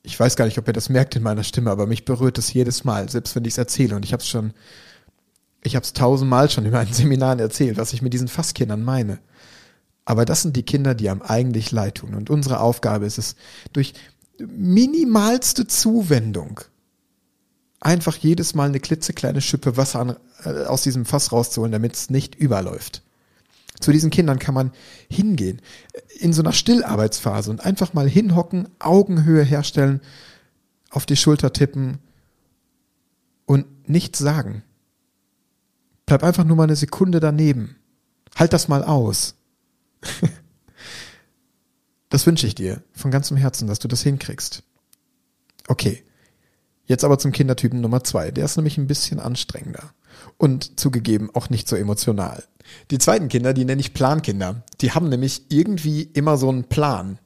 ich 0.03 0.19
weiß 0.19 0.35
gar 0.35 0.45
nicht, 0.45 0.57
ob 0.57 0.67
ihr 0.67 0.73
das 0.73 0.89
merkt 0.89 1.15
in 1.15 1.23
meiner 1.23 1.43
Stimme, 1.43 1.71
aber 1.71 1.85
mich 1.85 2.05
berührt 2.05 2.37
es 2.37 2.53
jedes 2.53 2.83
Mal, 2.83 3.09
selbst 3.09 3.35
wenn 3.35 3.45
ich 3.45 3.53
es 3.53 3.57
erzähle. 3.57 3.95
Und 3.95 4.05
ich 4.05 4.13
habe 4.13 4.21
es 4.21 4.29
schon, 4.29 4.53
ich 5.63 5.75
habe 5.75 5.83
es 5.83 5.93
tausendmal 5.93 6.49
schon 6.49 6.65
in 6.65 6.71
meinen 6.71 6.93
Seminaren 6.93 7.39
erzählt, 7.39 7.77
was 7.77 7.93
ich 7.93 8.01
mit 8.01 8.13
diesen 8.13 8.27
Fasskindern 8.27 8.83
meine. 8.83 9.19
Aber 10.05 10.25
das 10.25 10.41
sind 10.41 10.55
die 10.55 10.63
Kinder, 10.63 10.95
die 10.95 11.09
einem 11.09 11.21
eigentlich 11.21 11.71
leid 11.71 11.95
tun. 11.95 12.15
Und 12.15 12.29
unsere 12.29 12.61
Aufgabe 12.61 13.05
ist 13.05 13.17
es, 13.17 13.35
durch 13.73 13.93
minimalste 14.39 15.67
Zuwendung 15.67 16.61
einfach 17.79 18.15
jedes 18.15 18.55
Mal 18.55 18.69
eine 18.69 18.79
klitzekleine 18.79 19.41
Schippe 19.41 19.77
Wasser 19.77 19.99
an, 19.99 20.15
äh, 20.43 20.65
aus 20.65 20.83
diesem 20.83 21.05
Fass 21.05 21.31
rauszuholen, 21.31 21.71
damit 21.71 21.93
es 21.93 22.09
nicht 22.09 22.35
überläuft. 22.35 23.03
Zu 23.79 23.91
diesen 23.91 24.09
Kindern 24.09 24.39
kann 24.39 24.53
man 24.53 24.71
hingehen, 25.09 25.61
in 26.19 26.33
so 26.33 26.41
einer 26.41 26.51
Stillarbeitsphase 26.51 27.49
und 27.49 27.65
einfach 27.65 27.93
mal 27.93 28.09
hinhocken, 28.09 28.67
Augenhöhe 28.79 29.43
herstellen, 29.43 30.01
auf 30.89 31.05
die 31.05 31.15
Schulter 31.15 31.53
tippen 31.53 31.99
und 33.45 33.89
nichts 33.89 34.19
sagen. 34.19 34.63
Bleib 36.05 36.23
einfach 36.23 36.43
nur 36.43 36.57
mal 36.57 36.63
eine 36.63 36.75
Sekunde 36.75 37.19
daneben. 37.19 37.77
Halt 38.35 38.53
das 38.53 38.67
mal 38.67 38.83
aus. 38.83 39.35
das 42.09 42.25
wünsche 42.25 42.47
ich 42.47 42.55
dir 42.55 42.83
von 42.93 43.11
ganzem 43.11 43.37
Herzen, 43.37 43.67
dass 43.67 43.79
du 43.79 43.87
das 43.87 44.01
hinkriegst. 44.01 44.63
Okay. 45.67 46.03
Jetzt 46.85 47.03
aber 47.03 47.19
zum 47.19 47.31
Kindertypen 47.31 47.81
Nummer 47.81 48.03
zwei. 48.03 48.31
Der 48.31 48.45
ist 48.45 48.57
nämlich 48.57 48.79
ein 48.79 48.87
bisschen 48.87 49.19
anstrengender. 49.19 49.93
Und 50.37 50.79
zugegeben 50.79 51.29
auch 51.35 51.51
nicht 51.51 51.67
so 51.67 51.75
emotional. 51.75 52.43
Die 52.91 52.97
zweiten 52.97 53.27
Kinder, 53.27 53.53
die 53.53 53.65
nenne 53.65 53.81
ich 53.81 53.93
Plankinder. 53.93 54.63
Die 54.81 54.91
haben 54.91 55.09
nämlich 55.09 55.43
irgendwie 55.49 56.03
immer 56.03 56.37
so 56.37 56.49
einen 56.49 56.65
Plan. 56.65 57.19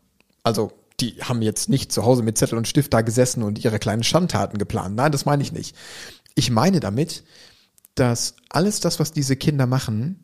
Also 0.44 0.72
die 1.00 1.16
haben 1.22 1.42
jetzt 1.42 1.70
nicht 1.70 1.92
zu 1.92 2.06
Hause 2.06 2.24
mit 2.24 2.38
Zettel 2.38 2.58
und 2.58 2.68
Stift 2.68 2.94
da 2.94 3.02
gesessen 3.02 3.44
und 3.44 3.64
ihre 3.64 3.80
kleinen 3.80 4.04
Schandtaten 4.04 4.58
geplant. 4.58 4.96
Nein, 4.96 5.12
das 5.12 5.26
meine 5.26 5.44
ich 5.44 5.52
nicht. 5.52 5.76
Ich 6.36 6.52
meine 6.52 6.80
damit, 6.80 7.24
dass 7.96 8.36
alles 8.50 8.80
das, 8.80 9.00
was 9.00 9.12
diese 9.12 9.36
Kinder 9.36 9.66
machen, 9.66 10.24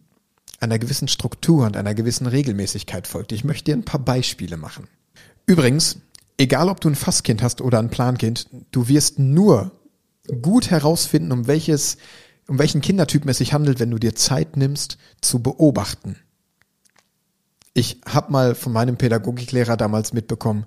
einer 0.59 0.79
gewissen 0.79 1.07
Struktur 1.07 1.65
und 1.65 1.77
einer 1.77 1.93
gewissen 1.93 2.27
Regelmäßigkeit 2.27 3.07
folgt. 3.07 3.31
Ich 3.31 3.43
möchte 3.43 3.65
dir 3.65 3.77
ein 3.77 3.85
paar 3.85 3.99
Beispiele 3.99 4.57
machen. 4.57 4.87
Übrigens, 5.45 5.99
egal 6.37 6.69
ob 6.69 6.81
du 6.81 6.89
ein 6.89 6.95
Fasskind 6.95 7.41
hast 7.41 7.61
oder 7.61 7.79
ein 7.79 7.89
Plankind, 7.89 8.47
du 8.71 8.87
wirst 8.87 9.19
nur 9.19 9.71
gut 10.41 10.69
herausfinden, 10.69 11.31
um 11.31 11.47
welches 11.47 11.97
um 12.49 12.57
welchen 12.57 12.81
Kindertypen 12.81 13.29
es 13.29 13.37
sich 13.37 13.53
handelt, 13.53 13.79
wenn 13.79 13.91
du 13.91 13.99
dir 13.99 14.15
Zeit 14.15 14.57
nimmst 14.57 14.97
zu 15.21 15.41
beobachten. 15.41 16.17
Ich 17.73 18.01
habe 18.07 18.31
mal 18.31 18.55
von 18.55 18.73
meinem 18.73 18.97
Pädagogiklehrer 18.97 19.77
damals 19.77 20.13
mitbekommen, 20.13 20.65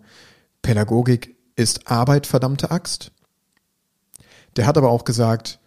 Pädagogik 0.62 1.36
ist 1.56 1.88
Arbeit, 1.90 2.26
verdammte 2.26 2.70
Axt. 2.70 3.10
Der 4.56 4.66
hat 4.66 4.78
aber 4.78 4.90
auch 4.90 5.04
gesagt, 5.04 5.58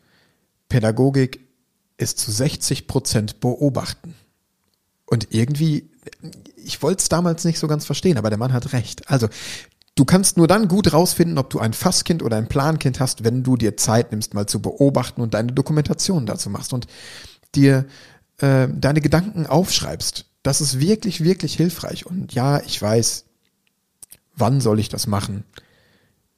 Pädagogik 0.70 1.46
ist 1.98 2.18
zu 2.18 2.32
60 2.32 2.88
Prozent 2.88 3.40
beobachten. 3.42 4.16
Und 5.06 5.34
irgendwie, 5.34 5.92
ich 6.56 6.82
wollte 6.82 7.02
es 7.02 7.10
damals 7.10 7.44
nicht 7.44 7.60
so 7.60 7.68
ganz 7.68 7.86
verstehen, 7.86 8.18
aber 8.18 8.30
der 8.30 8.40
Mann 8.40 8.54
hat 8.54 8.74
recht. 8.74 9.10
Also 9.10 9.28
Du 9.96 10.04
kannst 10.04 10.36
nur 10.36 10.48
dann 10.48 10.68
gut 10.68 10.92
rausfinden, 10.92 11.38
ob 11.38 11.50
du 11.50 11.60
ein 11.60 11.72
Fasskind 11.72 12.22
oder 12.22 12.36
ein 12.36 12.50
Plankind 12.50 13.00
hast, 13.00 13.24
wenn 13.24 13.44
du 13.44 13.56
dir 13.56 13.78
Zeit 13.78 14.12
nimmst, 14.12 14.34
mal 14.34 14.46
zu 14.46 14.62
beobachten 14.62 15.22
und 15.22 15.34
deine 15.34 15.54
Dokumentation 15.54 16.26
dazu 16.26 16.50
machst 16.50 16.74
und 16.74 16.86
dir 17.56 17.86
äh, 18.40 18.68
deine 18.70 19.00
Gedanken 19.00 19.46
aufschreibst. 19.46 20.26
Das 20.44 20.60
ist 20.60 20.82
wirklich, 20.82 21.24
wirklich 21.24 21.56
hilfreich. 21.56 22.06
Und 22.06 22.34
ja, 22.34 22.62
ich 22.62 22.82
weiß, 22.82 23.24
wann 24.36 24.60
soll 24.60 24.82
ich 24.82 24.90
das 24.90 25.08
machen? 25.08 25.46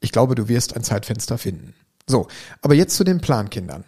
Ich 0.02 0.12
glaube, 0.12 0.36
du 0.36 0.48
wirst 0.48 0.76
ein 0.76 0.84
Zeitfenster 0.84 1.40
finden. 1.40 1.74
So, 2.06 2.28
aber 2.62 2.76
jetzt 2.76 2.96
zu 2.96 3.04
den 3.04 3.22
Plankindern. 3.22 3.84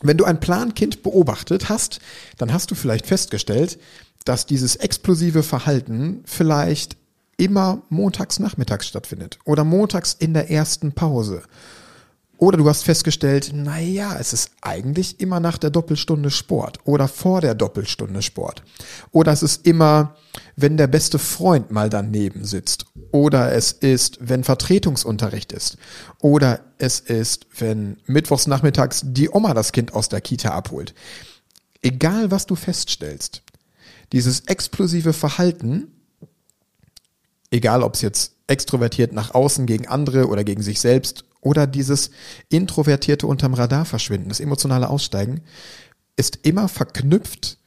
Wenn 0.00 0.16
du 0.16 0.24
ein 0.24 0.40
Plankind 0.40 1.04
beobachtet 1.04 1.68
hast, 1.68 2.00
dann 2.36 2.52
hast 2.52 2.72
du 2.72 2.74
vielleicht 2.74 3.06
festgestellt, 3.06 3.78
dass 4.24 4.44
dieses 4.44 4.76
explosive 4.76 5.44
Verhalten 5.44 6.22
vielleicht 6.24 6.96
immer 7.38 7.82
montags 7.88 8.38
nachmittags 8.38 8.86
stattfindet 8.86 9.38
oder 9.44 9.64
montags 9.64 10.14
in 10.18 10.34
der 10.34 10.50
ersten 10.50 10.92
Pause. 10.92 11.42
Oder 12.36 12.56
du 12.56 12.68
hast 12.68 12.84
festgestellt, 12.84 13.50
naja, 13.52 14.16
es 14.18 14.32
ist 14.32 14.52
eigentlich 14.60 15.18
immer 15.18 15.40
nach 15.40 15.58
der 15.58 15.70
Doppelstunde 15.70 16.30
Sport 16.30 16.78
oder 16.84 17.08
vor 17.08 17.40
der 17.40 17.56
Doppelstunde 17.56 18.22
Sport. 18.22 18.62
Oder 19.10 19.32
es 19.32 19.42
ist 19.42 19.66
immer, 19.66 20.14
wenn 20.54 20.76
der 20.76 20.86
beste 20.86 21.18
Freund 21.18 21.72
mal 21.72 21.90
daneben 21.90 22.44
sitzt. 22.44 22.86
Oder 23.10 23.52
es 23.52 23.72
ist, 23.72 24.18
wenn 24.20 24.44
Vertretungsunterricht 24.44 25.50
ist. 25.50 25.78
Oder 26.20 26.60
es 26.78 27.00
ist, 27.00 27.46
wenn 27.58 27.96
mittwochs 28.06 28.46
nachmittags 28.46 29.02
die 29.04 29.30
Oma 29.30 29.52
das 29.52 29.72
Kind 29.72 29.92
aus 29.92 30.08
der 30.08 30.20
Kita 30.20 30.50
abholt. 30.50 30.94
Egal 31.82 32.30
was 32.30 32.46
du 32.46 32.54
feststellst, 32.54 33.42
dieses 34.12 34.40
explosive 34.46 35.12
Verhalten 35.12 35.88
egal 37.50 37.82
ob 37.82 37.94
es 37.94 38.02
jetzt 38.02 38.34
extrovertiert 38.46 39.12
nach 39.12 39.34
außen 39.34 39.66
gegen 39.66 39.86
andere 39.86 40.28
oder 40.28 40.44
gegen 40.44 40.62
sich 40.62 40.80
selbst 40.80 41.24
oder 41.40 41.66
dieses 41.66 42.10
introvertierte 42.48 43.26
unterm 43.26 43.54
Radar 43.54 43.84
verschwinden, 43.84 44.28
das 44.28 44.40
emotionale 44.40 44.88
Aussteigen, 44.88 45.42
ist 46.16 46.40
immer 46.42 46.68
verknüpft 46.68 47.58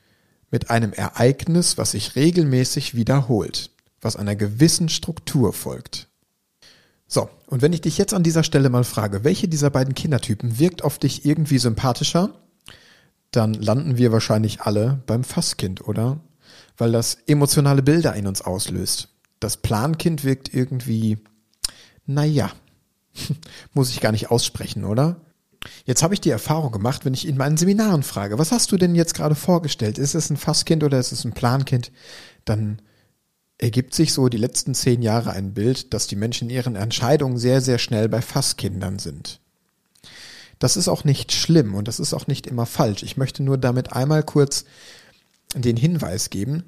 mit 0.51 0.69
einem 0.69 0.91
Ereignis, 0.91 1.77
was 1.77 1.91
sich 1.91 2.15
regelmäßig 2.15 2.95
wiederholt, 2.95 3.71
was 4.01 4.17
einer 4.17 4.35
gewissen 4.35 4.89
Struktur 4.89 5.53
folgt. 5.53 6.07
So, 7.07 7.29
und 7.47 7.61
wenn 7.61 7.73
ich 7.73 7.81
dich 7.81 7.97
jetzt 7.97 8.13
an 8.13 8.23
dieser 8.23 8.43
Stelle 8.43 8.69
mal 8.69 8.83
frage, 8.83 9.23
welche 9.23 9.47
dieser 9.47 9.69
beiden 9.69 9.95
Kindertypen 9.95 10.59
wirkt 10.59 10.83
auf 10.83 10.97
dich 10.97 11.25
irgendwie 11.25 11.57
sympathischer, 11.57 12.33
dann 13.31 13.53
landen 13.53 13.97
wir 13.97 14.11
wahrscheinlich 14.11 14.61
alle 14.61 15.01
beim 15.07 15.23
Fasskind, 15.23 15.87
oder? 15.87 16.19
Weil 16.77 16.91
das 16.91 17.17
emotionale 17.27 17.81
Bilder 17.81 18.13
in 18.15 18.27
uns 18.27 18.41
auslöst. 18.41 19.10
Das 19.41 19.57
Plankind 19.57 20.23
wirkt 20.23 20.53
irgendwie, 20.53 21.17
naja, 22.05 22.53
muss 23.73 23.89
ich 23.89 23.99
gar 23.99 24.13
nicht 24.13 24.31
aussprechen, 24.31 24.85
oder? 24.85 25.19
Jetzt 25.85 26.01
habe 26.03 26.13
ich 26.13 26.21
die 26.21 26.29
Erfahrung 26.29 26.71
gemacht, 26.71 27.05
wenn 27.05 27.13
ich 27.13 27.27
in 27.27 27.37
meinen 27.37 27.57
Seminaren 27.57 28.03
frage, 28.03 28.39
was 28.39 28.51
hast 28.51 28.71
du 28.71 28.77
denn 28.77 28.95
jetzt 28.95 29.13
gerade 29.13 29.35
vorgestellt? 29.35 29.97
Ist 29.97 30.15
es 30.15 30.29
ein 30.29 30.37
Fasskind 30.37 30.83
oder 30.83 30.97
ist 30.99 31.11
es 31.11 31.25
ein 31.25 31.33
Plankind? 31.33 31.91
Dann 32.45 32.81
ergibt 33.57 33.93
sich 33.93 34.13
so 34.13 34.29
die 34.29 34.37
letzten 34.37 34.73
zehn 34.73 35.01
Jahre 35.01 35.31
ein 35.31 35.53
Bild, 35.53 35.93
dass 35.93 36.07
die 36.07 36.15
Menschen 36.15 36.49
in 36.49 36.55
ihren 36.55 36.75
Entscheidungen 36.75 37.37
sehr, 37.37 37.61
sehr 37.61 37.77
schnell 37.77 38.09
bei 38.09 38.21
Fasskindern 38.21 38.97
sind. 38.97 39.39
Das 40.57 40.77
ist 40.77 40.87
auch 40.87 41.03
nicht 41.03 41.31
schlimm 41.31 41.73
und 41.73 41.87
das 41.87 41.99
ist 41.99 42.13
auch 42.13 42.27
nicht 42.27 42.47
immer 42.47 42.67
falsch. 42.67 43.03
Ich 43.03 43.17
möchte 43.17 43.43
nur 43.43 43.57
damit 43.57 43.93
einmal 43.93 44.23
kurz 44.23 44.65
den 45.55 45.77
Hinweis 45.77 46.29
geben, 46.29 46.63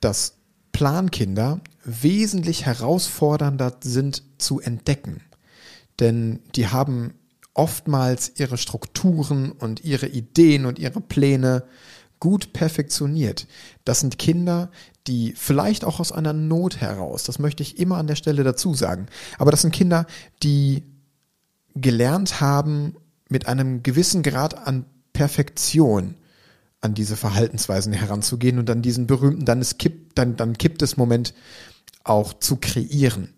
dass 0.00 0.34
Plankinder 0.74 1.60
wesentlich 1.84 2.66
herausfordernder 2.66 3.76
sind 3.82 4.24
zu 4.38 4.60
entdecken. 4.60 5.22
Denn 6.00 6.40
die 6.56 6.66
haben 6.66 7.14
oftmals 7.54 8.32
ihre 8.36 8.58
Strukturen 8.58 9.52
und 9.52 9.84
ihre 9.84 10.08
Ideen 10.08 10.66
und 10.66 10.80
ihre 10.80 11.00
Pläne 11.00 11.62
gut 12.18 12.52
perfektioniert. 12.52 13.46
Das 13.84 14.00
sind 14.00 14.18
Kinder, 14.18 14.72
die 15.06 15.34
vielleicht 15.36 15.84
auch 15.84 16.00
aus 16.00 16.10
einer 16.10 16.32
Not 16.32 16.80
heraus, 16.80 17.22
das 17.22 17.38
möchte 17.38 17.62
ich 17.62 17.78
immer 17.78 17.98
an 17.98 18.08
der 18.08 18.16
Stelle 18.16 18.42
dazu 18.42 18.74
sagen, 18.74 19.06
aber 19.38 19.52
das 19.52 19.62
sind 19.62 19.72
Kinder, 19.72 20.06
die 20.42 20.82
gelernt 21.76 22.40
haben, 22.40 22.96
mit 23.28 23.46
einem 23.46 23.82
gewissen 23.82 24.22
Grad 24.22 24.66
an 24.66 24.86
Perfektion 25.12 26.16
an 26.84 26.94
diese 26.94 27.16
Verhaltensweisen 27.16 27.92
heranzugehen 27.92 28.58
und 28.58 28.68
dann 28.68 28.82
diesen 28.82 29.06
berühmten, 29.06 29.44
dann 29.44 29.60
es 29.60 29.78
kippt, 29.78 30.18
dann, 30.18 30.36
dann 30.36 30.58
kippt 30.58 30.82
es 30.82 30.96
Moment 30.96 31.34
auch 32.04 32.34
zu 32.34 32.56
kreieren. 32.56 33.32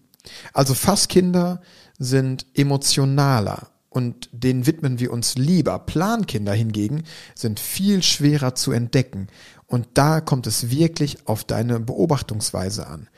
Also 0.52 0.74
Fasskinder 0.74 1.62
sind 1.98 2.46
emotionaler 2.54 3.68
und 3.88 4.28
denen 4.32 4.66
widmen 4.66 4.98
wir 4.98 5.12
uns 5.12 5.36
lieber. 5.36 5.78
Plankinder 5.78 6.52
hingegen 6.52 7.04
sind 7.34 7.60
viel 7.60 8.02
schwerer 8.02 8.54
zu 8.54 8.72
entdecken. 8.72 9.28
Und 9.66 9.86
da 9.94 10.20
kommt 10.20 10.46
es 10.46 10.70
wirklich 10.70 11.26
auf 11.26 11.44
deine 11.44 11.80
Beobachtungsweise 11.80 12.86
an. 12.86 13.08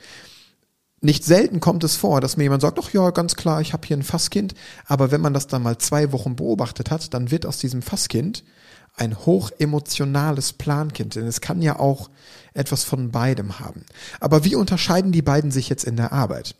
Nicht 1.01 1.23
selten 1.23 1.59
kommt 1.59 1.83
es 1.83 1.95
vor, 1.95 2.21
dass 2.21 2.37
mir 2.37 2.43
jemand 2.43 2.61
sagt, 2.61 2.79
ach 2.81 2.91
ja, 2.91 3.09
ganz 3.11 3.35
klar, 3.35 3.61
ich 3.61 3.73
habe 3.73 3.87
hier 3.87 3.97
ein 3.97 4.03
Fasskind, 4.03 4.53
aber 4.85 5.11
wenn 5.11 5.21
man 5.21 5.33
das 5.33 5.47
dann 5.47 5.63
mal 5.63 5.77
zwei 5.77 6.11
Wochen 6.11 6.35
beobachtet 6.35 6.91
hat, 6.91 7.13
dann 7.13 7.31
wird 7.31 7.45
aus 7.45 7.57
diesem 7.57 7.81
Fasskind 7.81 8.43
ein 8.99 9.17
hochemotionales 9.17 10.53
Plankind, 10.53 11.15
denn 11.15 11.25
es 11.25 11.41
kann 11.41 11.61
ja 11.61 11.79
auch 11.79 12.09
etwas 12.53 12.83
von 12.83 13.11
beidem 13.11 13.59
haben. 13.59 13.85
Aber 14.19 14.43
wie 14.43 14.55
unterscheiden 14.55 15.11
die 15.11 15.21
beiden 15.21 15.51
sich 15.51 15.69
jetzt 15.69 15.85
in 15.85 15.95
der 15.95 16.11
Arbeit? 16.11 16.55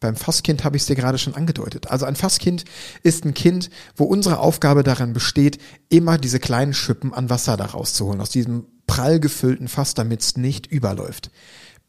Beim 0.00 0.16
Fasskind 0.16 0.62
habe 0.64 0.76
ich 0.76 0.82
es 0.82 0.86
dir 0.86 0.96
gerade 0.96 1.18
schon 1.18 1.34
angedeutet. 1.34 1.90
Also 1.90 2.04
ein 2.04 2.16
Fasskind 2.16 2.64
ist 3.02 3.24
ein 3.24 3.32
Kind, 3.32 3.70
wo 3.94 4.04
unsere 4.04 4.38
Aufgabe 4.40 4.82
darin 4.82 5.14
besteht, 5.14 5.58
immer 5.88 6.18
diese 6.18 6.38
kleinen 6.38 6.74
Schippen 6.74 7.14
an 7.14 7.30
Wasser 7.30 7.56
da 7.56 7.66
rauszuholen, 7.66 8.20
aus 8.20 8.30
diesem 8.30 8.66
prall 8.86 9.20
gefüllten 9.20 9.68
Fass, 9.68 9.94
damit 9.94 10.20
es 10.20 10.36
nicht 10.36 10.66
überläuft. 10.66 11.30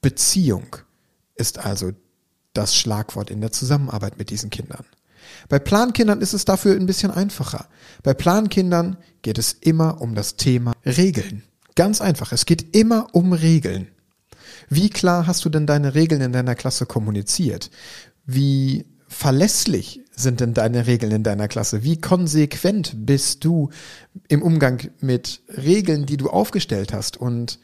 Beziehung 0.02 0.78
ist 1.36 1.60
also 1.60 1.92
das 2.54 2.76
Schlagwort 2.76 3.30
in 3.30 3.42
der 3.42 3.52
Zusammenarbeit 3.52 4.18
mit 4.18 4.30
diesen 4.30 4.50
Kindern. 4.50 4.86
Bei 5.50 5.60
Plankindern 5.60 6.22
ist 6.22 6.34
es 6.34 6.46
dafür 6.46 6.76
ein 6.76 6.86
bisschen 6.86 7.12
einfacher. 7.12 7.68
Bei 8.04 8.14
Plankindern 8.14 8.98
geht 9.22 9.38
es 9.38 9.54
immer 9.54 10.02
um 10.02 10.16
das 10.16 10.36
Thema 10.36 10.74
Regeln. 10.86 11.44
Ganz 11.76 12.02
einfach. 12.02 12.32
Es 12.32 12.46
geht 12.46 12.76
immer 12.76 13.08
um 13.14 13.34
Regeln. 13.34 13.90
Wie 14.70 14.90
klar 14.90 15.28
hast 15.28 15.46
du 15.46 15.50
denn 15.50 15.66
deine 15.66 15.96
Regeln 15.96 16.22
in 16.22 16.32
deiner 16.32 16.56
Klasse 16.56 16.86
kommuniziert? 16.86 17.70
Wie 18.26 18.86
verlässlich 19.08 20.02
sind 20.16 20.40
denn 20.40 20.54
deine 20.54 20.88
Regeln 20.88 21.12
in 21.12 21.24
deiner 21.24 21.48
Klasse? 21.48 21.84
Wie 21.84 22.02
konsequent 22.02 22.94
bist 23.06 23.46
du 23.46 23.70
im 24.28 24.42
Umgang 24.42 24.90
mit 25.00 25.42
Regeln, 25.50 26.06
die 26.06 26.18
du 26.18 26.30
aufgestellt 26.30 26.94
hast? 26.94 27.18
Und 27.18 27.60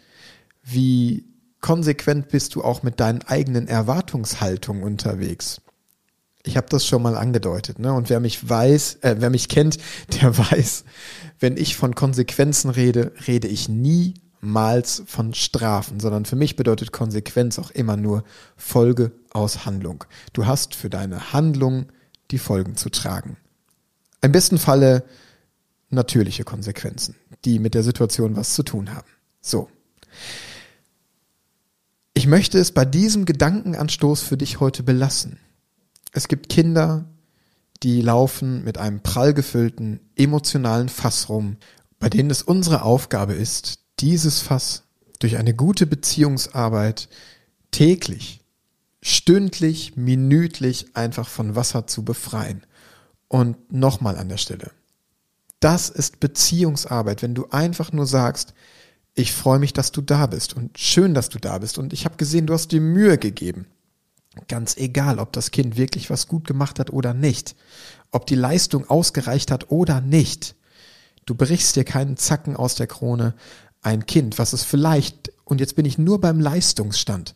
wie 0.64 1.26
konsequent 1.60 2.30
bist 2.30 2.56
du 2.56 2.64
auch 2.64 2.84
mit 2.84 3.00
deinen 3.00 3.24
eigenen 3.24 3.68
Erwartungshaltungen 3.68 4.84
unterwegs? 4.84 5.62
Ich 6.46 6.58
habe 6.58 6.68
das 6.70 6.86
schon 6.86 7.02
mal 7.02 7.16
angedeutet, 7.16 7.80
ne? 7.80 7.94
Und 7.94 8.10
wer 8.10 8.20
mich 8.20 8.48
weiß, 8.48 8.96
äh, 9.02 9.16
wer 9.20 9.30
mich 9.30 9.48
kennt, 9.48 9.78
der 10.22 10.38
weiß, 10.52 10.84
wenn 11.40 11.58
ich 11.58 11.76
von 11.76 11.96
Konsequenzen 11.96 12.70
rede, 12.70 13.14
rede 13.28 13.48
ich 13.48 13.70
nie 13.70 14.16
niemals 14.44 15.04
von 15.06 15.34
Strafen, 15.34 16.00
sondern 16.00 16.26
für 16.26 16.36
mich 16.36 16.56
bedeutet 16.56 16.92
Konsequenz 16.92 17.58
auch 17.60 17.72
immer 17.72 17.96
nur 17.96 18.24
Folge 18.58 19.12
aus 19.32 19.66
Handlung. 19.66 20.04
Du 20.34 20.46
hast 20.46 20.76
für 20.76 20.90
deine 20.90 21.34
Handlung 21.34 21.86
die 22.32 22.38
Folgen 22.38 22.76
zu 22.76 22.90
tragen. 22.90 23.38
Im 24.22 24.32
besten 24.32 24.58
Falle 24.58 25.04
natürliche 25.90 26.44
Konsequenzen, 26.44 27.16
die 27.46 27.60
mit 27.60 27.74
der 27.74 27.84
Situation 27.84 28.36
was 28.36 28.54
zu 28.54 28.64
tun 28.64 28.94
haben. 28.94 29.08
So. 29.42 29.70
Ich 32.14 32.28
möchte 32.28 32.60
es 32.60 32.72
bei 32.72 32.86
diesem 32.86 33.26
Gedankenanstoß 33.26 34.22
für 34.22 34.38
dich 34.38 34.60
heute 34.60 34.84
belassen. 34.84 35.40
Es 36.14 36.28
gibt 36.28 36.48
Kinder, 36.48 37.06
die 37.82 38.02
laufen 38.02 38.64
mit 38.64 38.78
einem 38.78 39.02
prall 39.02 39.34
gefüllten, 39.34 40.00
emotionalen 40.16 40.88
Fass 40.88 41.28
rum, 41.28 41.58
bei 42.00 42.08
denen 42.08 42.30
es 42.30 42.44
unsere 42.44 42.84
Aufgabe 42.84 43.34
ist, 43.34 43.80
dieses 44.00 44.40
Fass 44.40 44.84
durch 45.20 45.38
eine 45.38 45.54
gute 45.54 45.88
Beziehungsarbeit 45.88 47.10
täglich, 47.72 48.42
stündlich, 49.02 49.98
minütlich 49.98 50.96
einfach 50.96 51.28
von 51.28 51.56
Wasser 51.56 51.88
zu 51.88 52.06
befreien. 52.06 52.66
Und 53.28 53.74
nochmal 53.74 54.18
an 54.18 54.30
der 54.30 54.38
Stelle. 54.38 54.72
Das 55.60 55.90
ist 55.90 56.20
Beziehungsarbeit, 56.20 57.24
wenn 57.24 57.34
du 57.34 57.48
einfach 57.50 57.92
nur 57.92 58.06
sagst, 58.06 58.54
ich 59.16 59.32
freue 59.32 59.60
mich, 59.60 59.74
dass 59.74 59.92
du 59.92 60.02
da 60.02 60.28
bist 60.28 60.56
und 60.56 60.78
schön, 60.78 61.14
dass 61.14 61.30
du 61.30 61.40
da 61.40 61.58
bist 61.58 61.80
und 61.80 61.94
ich 61.94 62.06
habe 62.06 62.18
gesehen, 62.18 62.46
du 62.46 62.54
hast 62.54 62.72
dir 62.72 62.82
Mühe 62.82 63.18
gegeben. 63.18 63.66
Ganz 64.48 64.78
egal, 64.78 65.20
ob 65.20 65.32
das 65.34 65.52
Kind 65.52 65.78
wirklich 65.78 66.10
was 66.10 66.28
gut 66.28 66.48
gemacht 66.48 66.80
hat 66.80 66.92
oder 66.92 67.14
nicht, 67.14 67.56
ob 68.12 68.26
die 68.26 68.36
Leistung 68.36 68.90
ausgereicht 68.90 69.52
hat 69.52 69.70
oder 69.72 70.02
nicht. 70.02 70.56
Du 71.26 71.36
brichst 71.36 71.76
dir 71.76 71.84
keinen 71.84 72.18
Zacken 72.18 72.56
aus 72.56 72.76
der 72.76 72.88
Krone, 72.88 73.36
ein 73.82 74.06
Kind, 74.06 74.40
was 74.40 74.54
es 74.54 74.64
vielleicht, 74.64 75.32
und 75.46 75.60
jetzt 75.60 75.76
bin 75.76 75.86
ich 75.86 75.98
nur 75.98 76.20
beim 76.20 76.40
Leistungsstand, 76.40 77.36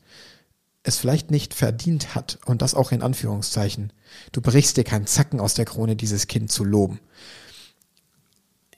es 0.84 0.98
vielleicht 0.98 1.30
nicht 1.30 1.54
verdient 1.54 2.16
hat, 2.16 2.40
und 2.46 2.62
das 2.62 2.74
auch 2.74 2.92
in 2.92 3.02
Anführungszeichen, 3.02 3.94
du 4.32 4.42
brichst 4.42 4.78
dir 4.78 4.84
keinen 4.84 5.08
Zacken 5.08 5.40
aus 5.40 5.54
der 5.54 5.66
Krone, 5.66 5.96
dieses 5.96 6.28
Kind 6.28 6.52
zu 6.52 6.64
loben. 6.64 7.00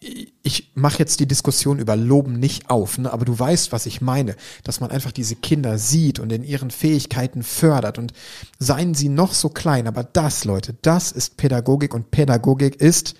Ich 0.01 0.71
mache 0.75 0.99
jetzt 0.99 1.19
die 1.19 1.27
Diskussion 1.27 1.77
über 1.77 1.97
Loben 1.97 2.39
nicht 2.39 2.69
auf, 2.69 2.97
ne? 2.97 3.11
aber 3.11 3.25
du 3.25 3.37
weißt, 3.37 3.73
was 3.73 3.85
ich 3.85 3.99
meine, 3.99 4.37
dass 4.63 4.79
man 4.79 4.91
einfach 4.91 5.11
diese 5.11 5.35
Kinder 5.35 5.77
sieht 5.77 6.19
und 6.19 6.31
in 6.31 6.43
ihren 6.43 6.71
Fähigkeiten 6.71 7.43
fördert 7.43 7.97
und 7.97 8.13
seien 8.59 8.93
sie 8.93 9.09
noch 9.09 9.33
so 9.33 9.49
klein, 9.49 9.87
aber 9.87 10.03
das, 10.03 10.45
Leute, 10.45 10.75
das 10.81 11.11
ist 11.11 11.35
Pädagogik 11.35 11.93
und 11.93 12.11
Pädagogik 12.11 12.77
ist 12.77 13.15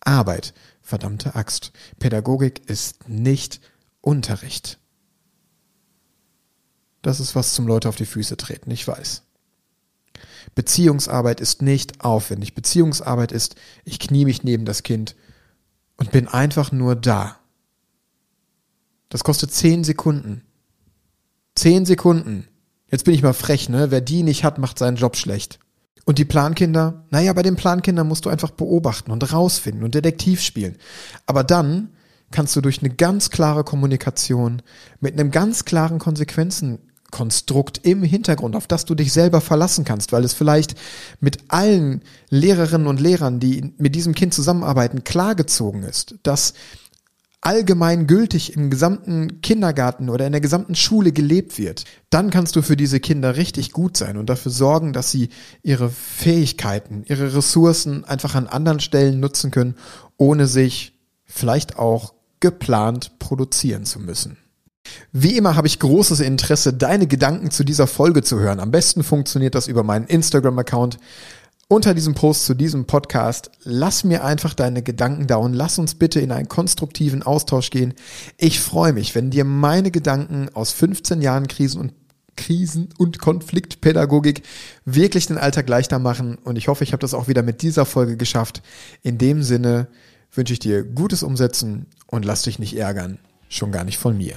Arbeit. 0.00 0.54
Verdammte 0.80 1.34
Axt. 1.34 1.72
Pädagogik 1.98 2.68
ist 2.68 3.08
nicht 3.08 3.60
Unterricht. 4.00 4.78
Das 7.02 7.20
ist 7.20 7.34
was 7.34 7.54
zum 7.54 7.66
Leute 7.66 7.88
auf 7.88 7.96
die 7.96 8.06
Füße 8.06 8.36
treten, 8.38 8.70
ich 8.70 8.86
weiß. 8.86 9.22
Beziehungsarbeit 10.54 11.40
ist 11.40 11.62
nicht 11.62 12.02
aufwendig. 12.02 12.54
Beziehungsarbeit 12.54 13.32
ist, 13.32 13.56
ich 13.84 13.98
knie 13.98 14.24
mich 14.24 14.42
neben 14.42 14.64
das 14.64 14.82
Kind 14.82 15.16
und 15.96 16.10
bin 16.10 16.28
einfach 16.28 16.72
nur 16.72 16.96
da. 16.96 17.36
Das 19.08 19.24
kostet 19.24 19.52
zehn 19.52 19.84
Sekunden. 19.84 20.42
Zehn 21.54 21.86
Sekunden. 21.86 22.48
Jetzt 22.90 23.04
bin 23.04 23.14
ich 23.14 23.22
mal 23.22 23.32
frech, 23.32 23.68
ne? 23.68 23.90
Wer 23.90 24.00
die 24.00 24.22
nicht 24.22 24.44
hat, 24.44 24.58
macht 24.58 24.78
seinen 24.78 24.96
Job 24.96 25.16
schlecht. 25.16 25.58
Und 26.04 26.18
die 26.18 26.24
Plankinder? 26.24 27.04
Naja, 27.10 27.32
bei 27.32 27.42
den 27.42 27.56
Plankindern 27.56 28.08
musst 28.08 28.24
du 28.24 28.30
einfach 28.30 28.50
beobachten 28.50 29.10
und 29.10 29.32
rausfinden 29.32 29.84
und 29.84 29.94
Detektiv 29.94 30.42
spielen. 30.42 30.76
Aber 31.26 31.44
dann 31.44 31.90
kannst 32.30 32.56
du 32.56 32.60
durch 32.60 32.80
eine 32.80 32.90
ganz 32.90 33.30
klare 33.30 33.64
Kommunikation 33.64 34.62
mit 35.00 35.14
einem 35.14 35.30
ganz 35.30 35.64
klaren 35.64 35.98
Konsequenzen 35.98 36.90
Konstrukt 37.14 37.78
im 37.84 38.02
Hintergrund, 38.02 38.56
auf 38.56 38.66
das 38.66 38.86
du 38.86 38.96
dich 38.96 39.12
selber 39.12 39.40
verlassen 39.40 39.84
kannst, 39.84 40.10
weil 40.10 40.24
es 40.24 40.34
vielleicht 40.34 40.74
mit 41.20 41.38
allen 41.46 42.02
Lehrerinnen 42.28 42.88
und 42.88 43.00
Lehrern, 43.00 43.38
die 43.38 43.72
mit 43.78 43.94
diesem 43.94 44.16
Kind 44.16 44.34
zusammenarbeiten, 44.34 45.04
klargezogen 45.04 45.84
ist, 45.84 46.16
dass 46.24 46.54
allgemein 47.40 48.08
gültig 48.08 48.56
im 48.56 48.68
gesamten 48.68 49.42
Kindergarten 49.42 50.08
oder 50.08 50.26
in 50.26 50.32
der 50.32 50.40
gesamten 50.40 50.74
Schule 50.74 51.12
gelebt 51.12 51.56
wird, 51.56 51.84
dann 52.10 52.30
kannst 52.30 52.56
du 52.56 52.62
für 52.62 52.76
diese 52.76 52.98
Kinder 52.98 53.36
richtig 53.36 53.70
gut 53.70 53.96
sein 53.96 54.16
und 54.16 54.28
dafür 54.28 54.50
sorgen, 54.50 54.92
dass 54.92 55.12
sie 55.12 55.28
ihre 55.62 55.90
Fähigkeiten, 55.90 57.04
ihre 57.06 57.32
Ressourcen 57.32 58.04
einfach 58.04 58.34
an 58.34 58.48
anderen 58.48 58.80
Stellen 58.80 59.20
nutzen 59.20 59.52
können, 59.52 59.76
ohne 60.16 60.48
sich 60.48 60.98
vielleicht 61.24 61.78
auch 61.78 62.14
geplant 62.40 63.20
produzieren 63.20 63.84
zu 63.84 64.00
müssen. 64.00 64.36
Wie 65.12 65.36
immer 65.36 65.56
habe 65.56 65.66
ich 65.66 65.78
großes 65.78 66.20
Interesse, 66.20 66.72
deine 66.72 67.06
Gedanken 67.06 67.50
zu 67.50 67.64
dieser 67.64 67.86
Folge 67.86 68.22
zu 68.22 68.40
hören. 68.40 68.60
Am 68.60 68.70
besten 68.70 69.02
funktioniert 69.02 69.54
das 69.54 69.68
über 69.68 69.82
meinen 69.82 70.06
Instagram-Account. 70.06 70.98
Unter 71.68 71.94
diesem 71.94 72.14
Post 72.14 72.44
zu 72.44 72.54
diesem 72.54 72.84
Podcast, 72.86 73.50
lass 73.62 74.04
mir 74.04 74.22
einfach 74.22 74.52
deine 74.52 74.82
Gedanken 74.82 75.26
da 75.26 75.36
und 75.36 75.54
lass 75.54 75.78
uns 75.78 75.94
bitte 75.94 76.20
in 76.20 76.30
einen 76.30 76.48
konstruktiven 76.48 77.22
Austausch 77.22 77.70
gehen. 77.70 77.94
Ich 78.36 78.60
freue 78.60 78.92
mich, 78.92 79.14
wenn 79.14 79.30
dir 79.30 79.44
meine 79.44 79.90
Gedanken 79.90 80.50
aus 80.52 80.72
15 80.72 81.22
Jahren 81.22 81.48
Krisen 81.48 81.80
und 81.80 81.94
Krisen- 82.36 82.90
und 82.98 83.18
Konfliktpädagogik 83.18 84.42
wirklich 84.84 85.26
den 85.26 85.38
Alltag 85.38 85.68
leichter 85.68 85.98
machen. 85.98 86.36
Und 86.36 86.56
ich 86.56 86.68
hoffe, 86.68 86.84
ich 86.84 86.92
habe 86.92 87.00
das 87.00 87.14
auch 87.14 87.28
wieder 87.28 87.42
mit 87.42 87.62
dieser 87.62 87.86
Folge 87.86 88.16
geschafft. 88.16 88.62
In 89.02 89.16
dem 89.16 89.42
Sinne 89.42 89.88
wünsche 90.32 90.52
ich 90.52 90.58
dir 90.58 90.84
gutes 90.84 91.22
Umsetzen 91.22 91.86
und 92.08 92.24
lass 92.24 92.42
dich 92.42 92.58
nicht 92.58 92.76
ärgern. 92.76 93.18
Schon 93.48 93.72
gar 93.72 93.84
nicht 93.84 93.98
von 93.98 94.16
mir. 94.16 94.36